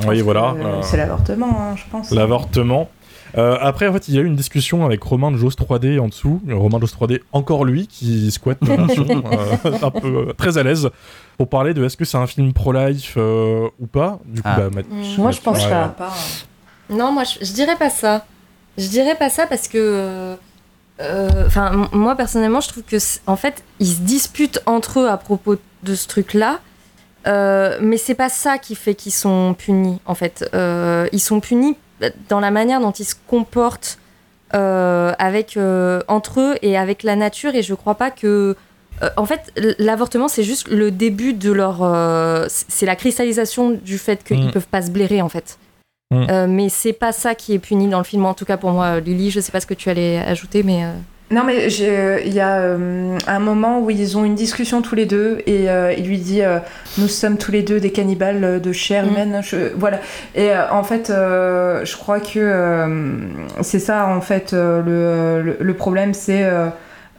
[0.00, 0.54] Je Oui, voilà.
[0.58, 2.10] euh, C'est l'avortement, hein, je pense.
[2.10, 2.88] L'avortement.
[3.36, 5.98] Euh, après, en fait, il y a eu une discussion avec Romain de Jos 3D
[6.00, 6.40] en dessous.
[6.50, 10.88] Romain de Jos 3D, encore lui, qui squatte euh, un peu euh, très à l'aise,
[11.36, 14.18] pour parler de est-ce que c'est un film pro-life euh, ou pas.
[14.24, 14.56] Du coup, Ah.
[14.60, 15.20] bah, Math- Mm.
[15.20, 15.70] Moi, je pense Ouais.
[15.70, 15.88] pas.
[15.88, 16.14] Pas.
[16.88, 18.24] Non, moi, je, je dirais pas ça.
[18.78, 20.36] Je dirais pas ça parce que.
[21.00, 22.96] Enfin, moi, personnellement, je trouve que.
[23.26, 26.60] En fait, ils se disputent entre eux à propos de ce truc-là.
[27.28, 30.48] Euh, mais c'est pas ça qui fait qu'ils sont punis, en fait.
[30.54, 31.76] Euh, ils sont punis
[32.28, 33.98] dans la manière dont ils se comportent
[34.54, 35.58] euh, avec,
[36.08, 37.54] entre eux et avec la nature.
[37.54, 38.56] Et je crois pas que.
[39.16, 41.78] en fait, l'avortement, c'est juste le début de leur.
[42.48, 44.52] c'est la cristallisation du fait qu'ils Mm.
[44.52, 45.58] peuvent pas se blairer, en fait.
[46.10, 46.26] Mm.
[46.30, 48.70] Euh, mais c'est pas ça qui est puni dans le film, en tout cas pour
[48.70, 49.30] moi, Lily.
[49.30, 50.84] Je sais pas ce que tu allais ajouter, mais.
[51.30, 55.04] Non, mais il y a euh, un moment où ils ont une discussion tous les
[55.04, 56.58] deux et euh, il lui dit euh,
[56.96, 59.08] Nous sommes tous les deux des cannibales de chair Mm.
[59.08, 59.40] humaine.
[59.42, 60.00] Je- voilà.
[60.34, 63.18] Et euh, en fait, euh, je crois que euh,
[63.60, 66.48] c'est ça, en fait, euh, le, le, le problème, c'est.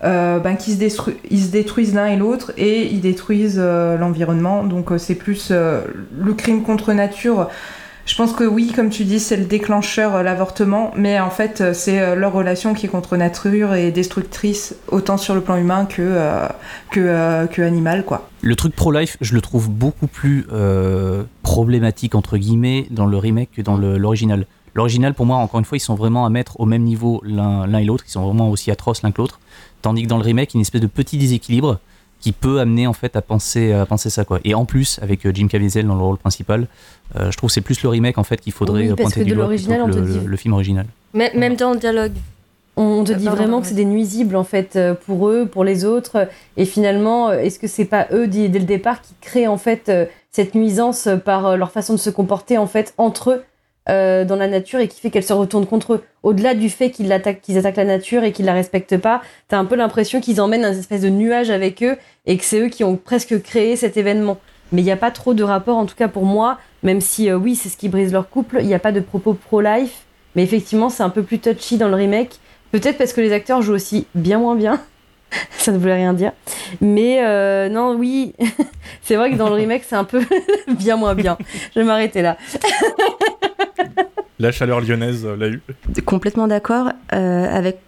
[0.01, 4.64] ben, qu'ils se, ils se détruisent l'un et l'autre et ils détruisent l'environnement.
[4.64, 5.82] Donc euh, c'est plus euh,
[6.20, 7.49] le crime contre nature.
[8.10, 11.62] Je pense que oui, comme tu dis, c'est le déclencheur, euh, l'avortement, mais en fait,
[11.62, 15.57] euh, c'est euh, leur relation qui est contre nature et destructrice, autant sur le plan
[15.57, 18.03] humain que, animal.
[18.41, 20.47] Le truc pro-life, je le trouve beaucoup plus
[21.43, 24.47] problématique, entre guillemets, dans le remake que dans l'original.
[24.74, 27.78] L'original, pour moi, encore une fois, ils sont vraiment à mettre au même niveau l'un
[27.78, 28.05] et l'autre.
[28.07, 29.39] Ils sont vraiment aussi atroces l'un que l'autre.
[29.84, 31.80] Tandis que dans le remake, il y a une espèce de petit déséquilibre
[32.20, 34.26] qui peut amener en fait à penser, à penser ça.
[34.26, 34.39] Quoi.
[34.43, 36.67] Et en plus, avec euh, Jim Caviezel dans le rôle principal,
[37.15, 39.13] euh, je trouve que c'est plus le remake en fait qu'il faudrait Oui, euh, parce
[39.13, 40.86] pointer que du de doigt plutôt que on te le, dit- le- le film original.
[41.13, 42.11] Même, même dans le dialogue.
[42.76, 46.30] On te dit vraiment que c'est des nuisibles en fait pour eux, pour les autres.
[46.55, 49.91] Et finalement, est-ce que c'est pas eux dès le départ qui créent en fait
[50.32, 53.43] cette nuisance par leur façon de se comporter en fait entre eux
[53.88, 56.92] euh, dans la nature et qui fait qu'elle se retourne contre eux Au-delà du fait
[56.92, 60.20] qu'ils attaquent, qu'ils attaquent la nature et qu'ils la respectent pas, t'as un peu l'impression
[60.20, 63.42] qu'ils emmènent un espèce de nuage avec eux et que c'est eux qui ont presque
[63.42, 64.38] créé cet événement.
[64.72, 67.30] Mais il n'y a pas trop de rapport, en tout cas pour moi, même si
[67.30, 70.04] euh, oui, c'est ce qui brise leur couple, il n'y a pas de propos pro-life.
[70.36, 72.40] Mais effectivement, c'est un peu plus touchy dans le remake
[72.72, 74.80] Peut-être parce que les acteurs jouent aussi bien moins bien.
[75.58, 76.34] Ça ne voulait rien dire.
[76.82, 78.34] Mais euh, non, oui,
[79.02, 80.24] c'est vrai que dans le remake, c'est un peu
[80.68, 81.38] bien moins bien.
[81.74, 82.38] Je vais m'arrêter là.
[84.39, 85.62] La chaleur lyonnaise l'a eu.
[86.05, 87.80] Complètement d'accord euh, avec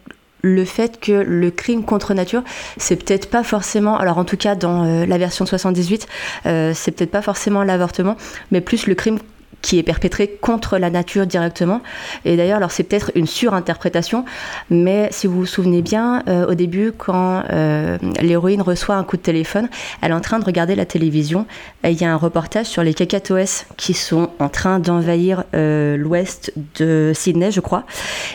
[0.41, 2.43] le fait que le crime contre nature,
[2.77, 6.07] c'est peut-être pas forcément, alors en tout cas dans euh, la version de 78,
[6.45, 8.17] euh, c'est peut-être pas forcément l'avortement,
[8.51, 9.19] mais plus le crime
[9.61, 11.81] qui est perpétré contre la nature directement.
[12.25, 14.25] Et d'ailleurs, alors c'est peut-être une surinterprétation,
[14.69, 19.17] mais si vous vous souvenez bien, euh, au début, quand euh, l'héroïne reçoit un coup
[19.17, 19.69] de téléphone,
[20.01, 21.45] elle est en train de regarder la télévision.
[21.83, 25.97] Et il y a un reportage sur les cacatoès qui sont en train d'envahir euh,
[25.97, 27.83] l'ouest de Sydney, je crois.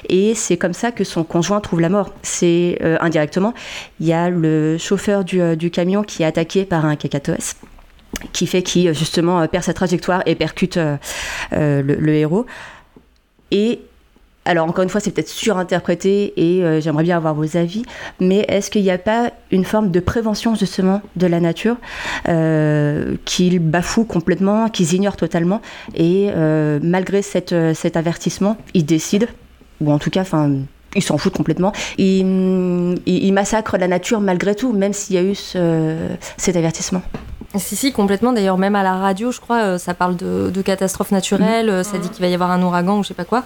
[0.09, 2.11] Et c'est comme ça que son conjoint trouve la mort.
[2.23, 3.55] C'est indirectement.
[4.01, 7.57] Il y a le chauffeur du, du camion qui est attaqué par un cacatoès
[8.33, 10.97] qui fait qu'il justement euh, perd sa trajectoire et percute euh,
[11.53, 12.47] euh, le, héros.
[13.51, 13.81] Et
[14.45, 17.83] alors encore une fois, c'est peut-être surinterprété et euh, j'aimerais bien avoir vos avis,
[18.21, 21.77] mais est-ce qu'il n'y a pas une forme de prévention justement de la nature
[22.29, 25.61] euh, qu'ils bafouent complètement, qu'ils ignorent totalement
[25.95, 29.27] et euh, malgré euh, cet avertissement, ils décident,
[29.81, 30.53] ou en tout cas, enfin
[30.95, 31.73] ils s'en foutent complètement.
[31.99, 37.03] Ils, massacrent la nature malgré tout, même s'il y a eu ce- cet avertissement?
[37.59, 38.33] Si, si, complètement.
[38.33, 41.83] D'ailleurs, même à la radio, je crois, euh, ça parle de, de catastrophes naturelles, euh,
[41.83, 43.45] ça dit qu'il va y avoir un ouragan ou je sais pas quoi.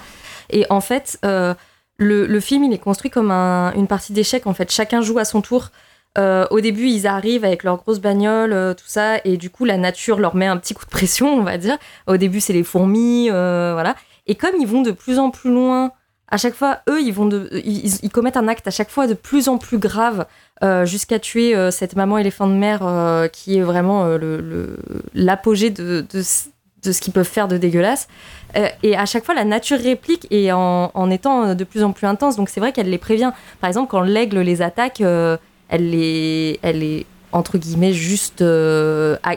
[0.49, 1.53] Et en fait, euh,
[1.97, 4.47] le, le film, il est construit comme un- une partie d'échecs.
[4.47, 5.69] En fait, chacun joue à son tour.
[6.17, 9.63] Euh, au début, ils arrivent avec leurs grosses bagnoles, euh, tout ça, et du coup,
[9.63, 11.77] la nature leur met un petit coup de pression, on va dire.
[12.07, 13.95] Au début, c'est les fourmis, voilà.
[14.27, 15.91] Et comme ils vont de plus en plus loin,
[16.27, 19.07] à chaque fois, eux, ils vont de, ils, ils commettent un acte à chaque fois
[19.07, 20.25] de plus en plus grave,
[20.63, 24.41] euh, jusqu'à tuer euh, cette maman éléphant de mer euh, qui est vraiment euh, le-
[24.41, 24.77] le-
[25.15, 28.07] l'apogée de, de, ce- qu'ils peuvent faire de dégueulasse.
[28.83, 32.35] Et à chaque fois, la nature réplique et en, étant de plus en plus intense.
[32.35, 33.31] Donc c'est vrai qu'elle les prévient.
[33.61, 35.39] Par exemple, quand l'aigle les attaque, elle
[35.89, 38.43] les, elle est entre guillemets juste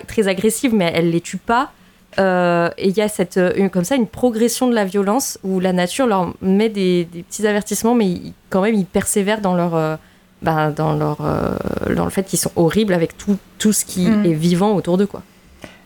[0.09, 1.71] très agressive, mais elle les tue pas.
[2.19, 3.39] Et il y a cette,
[3.73, 7.95] comme ça une progression de la violence où la nature leur met des, petits avertissements,
[7.95, 8.17] mais
[8.51, 9.99] quand même ils persévèrent dans leur,
[10.45, 14.09] ben, dans leur, euh, dans le fait qu'ils sont horribles avec tout, tout ce qui
[14.09, 14.27] Mm.
[14.27, 15.23] est vivant autour d'eux, quoi.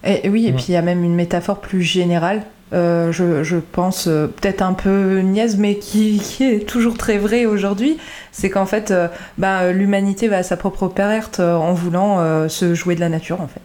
[0.04, 0.52] Et oui, et Ouais.
[0.52, 2.42] puis il y a même une métaphore plus générale,
[2.72, 7.16] euh, je, je pense euh, peut-être un peu niaise, mais qui, qui est toujours très
[7.18, 7.96] vraie aujourd'hui.
[8.30, 12.48] C'est qu'en fait, euh, bah, euh, l'humanité va à sa propre perte en voulant euh,
[12.48, 13.62] se jouer de la nature, en fait.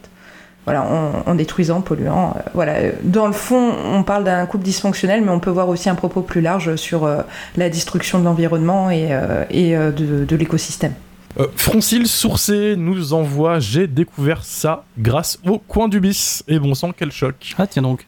[0.66, 2.34] Voilà, en, en détruisant, en polluant.
[2.36, 2.74] euh, voilà.
[3.02, 6.22] Dans le fond, on parle d'un couple dysfonctionnel, mais on peut voir aussi un propos
[6.22, 7.20] plus large sur euh,
[7.56, 10.94] la destruction de l'environnement et, euh, et euh, de, de l'écosystème.
[11.38, 16.44] Euh, Froncil Sourcé nous envoie J'ai découvert ça grâce au coin du bis.
[16.48, 17.34] Et bon sang, quel choc.
[17.58, 18.06] Ah, tiens donc.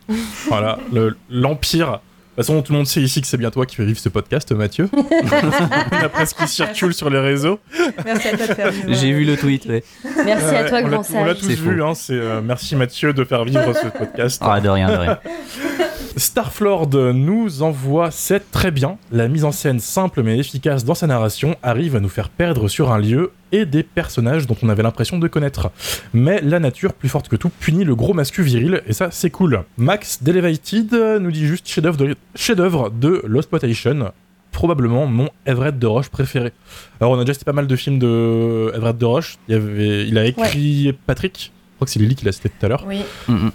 [0.48, 2.00] Voilà, le- l'Empire.
[2.36, 3.98] De toute façon, tout le monde sait ici que c'est bien toi qui fais vivre
[3.98, 4.90] ce podcast, Mathieu.
[6.02, 7.58] D'après ce qui circule sur les réseaux.
[8.04, 8.92] Merci à toi de faire vivre.
[8.92, 9.82] J'ai vu le tweet, ouais.
[10.22, 13.14] Merci à Ouais, toi, grand On l'a tous C'est vu, hein, c'est euh, merci Mathieu
[13.14, 14.42] de faire vivre ce podcast.
[14.44, 15.18] Ah, de rien, de rien.
[16.16, 18.96] Starflord nous envoie c'est très bien.
[19.12, 22.68] La mise en scène simple mais efficace dans sa narration arrive à nous faire perdre
[22.68, 25.70] sur un lieu et des personnages dont on avait l'impression de connaître.
[26.14, 29.30] Mais la nature, plus forte que tout, punit le gros mascu viril et ça c'est
[29.30, 29.62] cool.
[29.76, 34.10] Max d'Elevated nous dit juste chef-d'œuvre de, de Losploitation,
[34.52, 36.52] probablement mon Everett de Roche préféré.
[36.98, 39.36] Alors on a déjà cité pas mal de films de Everett de Roche.
[39.48, 41.52] Il, avait, il a écrit Patrick.
[41.72, 42.84] Je crois que c'est Lily qui l'a cité tout à l'heure.
[42.88, 43.52] Oui, Mm, mm.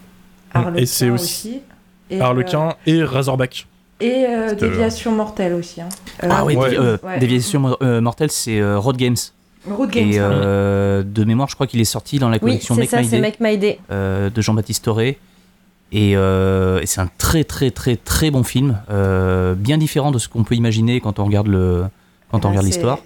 [0.78, 1.62] Et c'est aussi- aussi.
[2.12, 3.66] Et, Harlequin et Razorback.
[4.02, 5.82] euh, et euh, euh, Déviation mortelle aussi.
[5.82, 5.90] hein.
[6.24, 6.70] Euh, Ah oui, Ouais.
[6.72, 7.20] Dévi- euh, Ouais.
[7.20, 9.16] Déviation euh, mortelle, c'est euh, Road Games.
[9.70, 10.12] Road Games.
[10.12, 12.90] Et euh, de mémoire, je crois qu'il est sorti dans la Oui, collection c'est Make
[12.90, 13.80] ça, My c'est Day Make My Day.
[13.92, 15.18] euh, de Jean-Baptiste Toré.
[15.94, 20.20] Et, euh, et c'est un très très très très bon film, euh, bien différent de
[20.20, 21.84] ce qu'on peut imaginer quand on regarde le
[22.32, 23.00] quand on Ah, regarde l'histoire.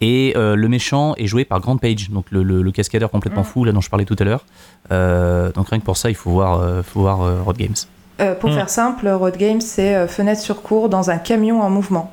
[0.00, 3.42] Et euh, le méchant est joué par Grant Page, donc le, le- le cascadeur complètement
[3.42, 3.44] Mm.
[3.46, 4.44] fou là dont je parlais tout à l'heure.
[4.92, 7.74] Euh, donc rien que pour ça, il faut voir, euh, faut voir euh, Road Games.
[8.20, 8.54] Euh, pour Hmm.
[8.54, 12.12] faire simple, Road Games, c'est euh, fenêtre sur cours dans un camion en mouvement.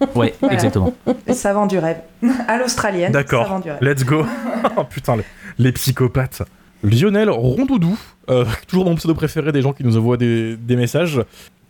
[0.16, 0.54] Ouais, Voilà.
[0.54, 0.92] exactement.
[1.32, 1.98] Ça vend du rêve.
[2.48, 3.46] à l'australienne, ça D'accord.
[3.48, 3.78] vend du rêve.
[3.82, 4.24] Let's go.
[4.76, 5.24] oh putain, les,
[5.58, 6.42] les psychopathes.
[6.82, 7.96] Lionel Rondoudou,
[8.28, 11.20] euh, toujours mon pseudo préféré des gens qui nous envoient des, des messages.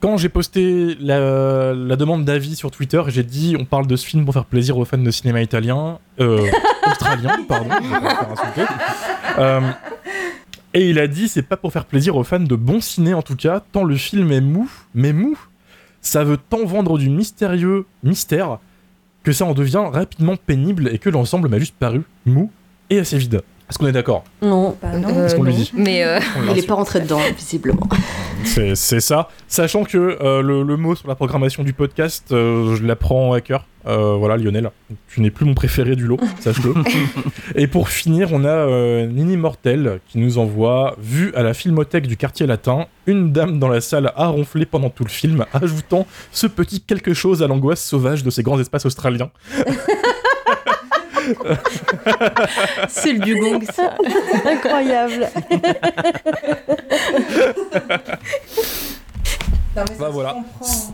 [0.00, 4.06] Quand j'ai posté la, la demande d'avis sur Twitter, j'ai dit on parle de ce
[4.06, 6.40] film pour faire plaisir aux fans de cinéma italien, euh,
[6.90, 9.72] australien, pardon, je vais pas me faire insulter.
[10.74, 13.22] Et il a dit c'est pas pour faire plaisir aux fans de bon ciné en
[13.22, 15.38] tout cas, tant le film est mou, mais mou.
[16.00, 18.58] Ça veut tant vendre du mystérieux mystère
[19.22, 22.50] que ça en devient rapidement pénible et que l'ensemble m'a juste paru mou
[22.90, 23.42] et assez vide.
[23.70, 24.24] Est-ce qu'on est d'accord?
[24.42, 24.76] Non.
[24.82, 25.08] Bah non.
[25.10, 25.58] Euh, qu'on lui non.
[25.58, 25.72] dit?
[25.74, 27.88] Mais euh, On Il n'est pas rentré dedans, visiblement.
[28.44, 29.28] C'est c'est ça.
[29.48, 33.40] Sachant que euh, le, le mot sur la programmation du podcast, euh, je l'apprends à
[33.40, 33.66] cœur.
[33.86, 34.70] Euh, voilà, Lionel,
[35.08, 36.72] tu n'es plus mon préféré du lot, sache-le.
[37.56, 42.06] Et pour finir, on a euh, Nini Mortel qui nous envoie Vu à la filmothèque
[42.06, 46.06] du quartier latin, une dame dans la salle a ronflé pendant tout le film, ajoutant
[46.30, 49.30] ce petit quelque chose à l'angoisse sauvage de ces grands espaces australiens.
[52.88, 53.94] C'est le dugong, ça.
[54.50, 55.28] Incroyable.
[59.76, 60.30] Non, mais Bah, ça voilà.
[60.30, 60.92] se comprend.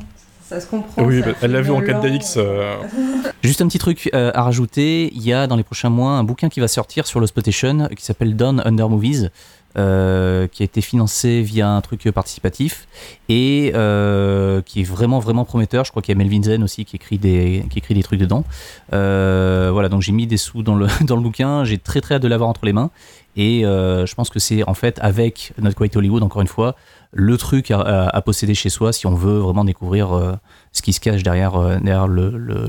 [0.49, 1.03] Ça se comprend.
[1.05, 2.35] oui, ça bah, elle l'a vu en film 4DX.
[2.39, 2.76] euh,
[3.43, 6.24] Juste un petit truc euh, à rajouter, il y a dans les prochains mois un
[6.24, 9.29] bouquin qui va sortir sur l'Osploitation qui s'appelle Down Under Movies,
[9.76, 12.88] euh, qui a été financé via un truc participatif
[13.28, 15.84] et euh, qui est vraiment vraiment prometteur.
[15.84, 18.18] Je crois qu'il y a Melvin Zen aussi qui écrit des, qui écrit des trucs
[18.20, 18.44] dedans.
[18.92, 22.16] Euh, voilà, donc j'ai mis des sous dans le, dans le bouquin, j'ai très très
[22.16, 22.90] hâte de l'avoir entre les mains
[23.36, 26.74] et euh, je pense que c'est en fait avec Not Quite Hollywood, encore une fois,
[27.12, 30.32] le truc à, à- à posséder chez soi si on veut vraiment découvrir euh,
[30.72, 32.68] ce qui se cache derrière, euh, derrière le, le,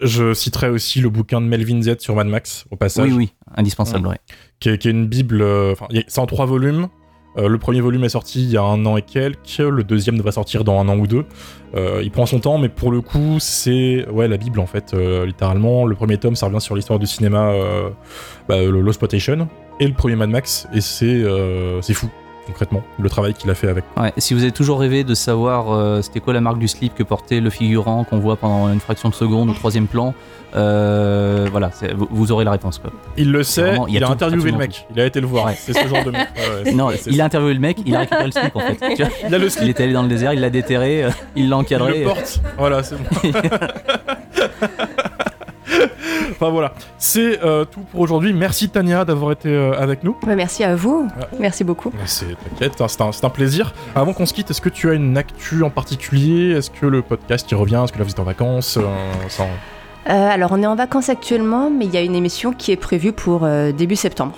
[0.00, 3.10] Je citerai aussi le bouquin de Melvin Z sur Mad Max, au passage.
[3.10, 4.18] Oui, oui, indispensable, ouais.
[4.60, 5.42] qui est, qui est une bible.
[5.42, 5.74] euh,
[6.06, 6.88] c'est en trois volumes.
[7.36, 9.58] Euh, le premier volume est sorti il y a un an et quelques.
[9.58, 11.24] Le deuxième devrait sortir dans un an ou deux.
[11.74, 14.94] Euh, il prend son temps, mais pour le coup, c'est ouais la bible en fait,
[14.94, 15.84] littéralement.
[15.84, 17.52] Le premier tome, ça revient sur l'histoire du cinéma,
[18.48, 19.48] bah, le Lost Spotation,
[19.80, 21.24] et le premier Mad Max, et c'est
[21.82, 22.08] c'est fou
[22.48, 23.84] concrètement le travail qu'il a fait avec.
[23.96, 26.94] Ouais, si vous avez toujours rêvé de savoir euh, c'était quoi la marque du slip
[26.94, 30.14] que portait le figurant qu'on voit pendant une fraction de seconde au troisième plan,
[30.56, 32.78] euh, voilà, vous, vous aurez la réponse.
[32.78, 32.90] Quoi.
[33.16, 35.46] Il le sait, Vraiment, il il, a interviewé le mec, il a été le voir.
[35.46, 35.54] Ouais.
[35.56, 36.26] C'est ce genre de mec.
[36.64, 37.22] Ouais, Non, il ça.
[37.22, 38.94] a interviewé le mec, il a récupéré le slip en fait.
[38.96, 41.04] Tu vois Il a le il slip, était allé dans le désert, il l'a déterré,
[41.04, 41.98] euh, il l'a il encadré.
[42.00, 42.40] le porte.
[42.56, 43.04] Voilà, c'est bon.
[46.40, 48.32] Enfin voilà, c'est euh, tout pour aujourd'hui.
[48.32, 50.16] Merci Tania d'avoir été euh, avec nous.
[50.26, 51.08] Ouais, merci à vous.
[51.18, 51.38] Ouais.
[51.40, 51.90] Merci beaucoup.
[51.90, 53.74] T'inquiète, hein, c'est un, plaisir.
[53.96, 56.52] Avant qu'on se quitte, est-ce que tu as une actu en particulier?
[56.52, 57.80] Est-ce que le podcast y revient?
[57.82, 58.78] Est-ce que là vous êtes en vacances?
[58.78, 58.90] Euh,
[60.06, 63.12] alors, on est en vacances actuellement, mais il y a une émission qui est prévue
[63.12, 64.36] pour début septembre.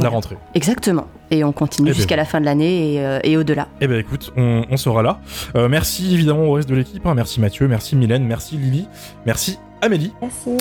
[0.00, 0.38] La rentrée.
[0.54, 1.06] Exactement.
[1.30, 3.68] Et on continue Eh ben jusqu'à la fin de l'année et, euh, et au-delà.
[3.80, 5.18] Eh ben écoute, on, on sera là.
[5.54, 7.04] Euh, merci évidemment au reste de l'équipe.
[7.06, 7.14] hein.
[7.14, 8.88] Merci Mathieu, merci Mylène, merci Lily,
[9.26, 10.14] merci Amélie.
[10.22, 10.56] Merci.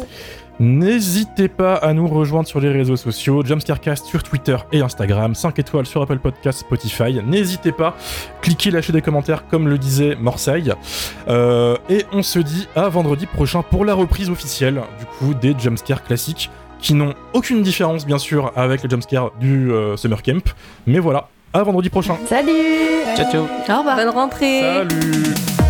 [0.59, 5.57] N'hésitez pas à nous rejoindre sur les réseaux sociaux, Jumpscarecast sur Twitter et Instagram, 5
[5.57, 7.19] étoiles sur Apple Podcast, Spotify.
[7.26, 7.95] N'hésitez pas,
[8.41, 10.74] cliquez, lâchez des commentaires comme le disait Morsaille.
[11.28, 15.55] Euh, et on se dit à vendredi prochain pour la reprise officielle du coup des
[15.57, 20.53] Jumpscares classiques qui n'ont aucune différence bien sûr avec les Jumpscares du euh, Summer Camp.
[20.86, 22.17] Mais voilà, à vendredi prochain.
[22.28, 22.51] Salut
[23.15, 23.95] Ciao, ciao Au revoir.
[23.95, 25.61] Bonne rentrée Salut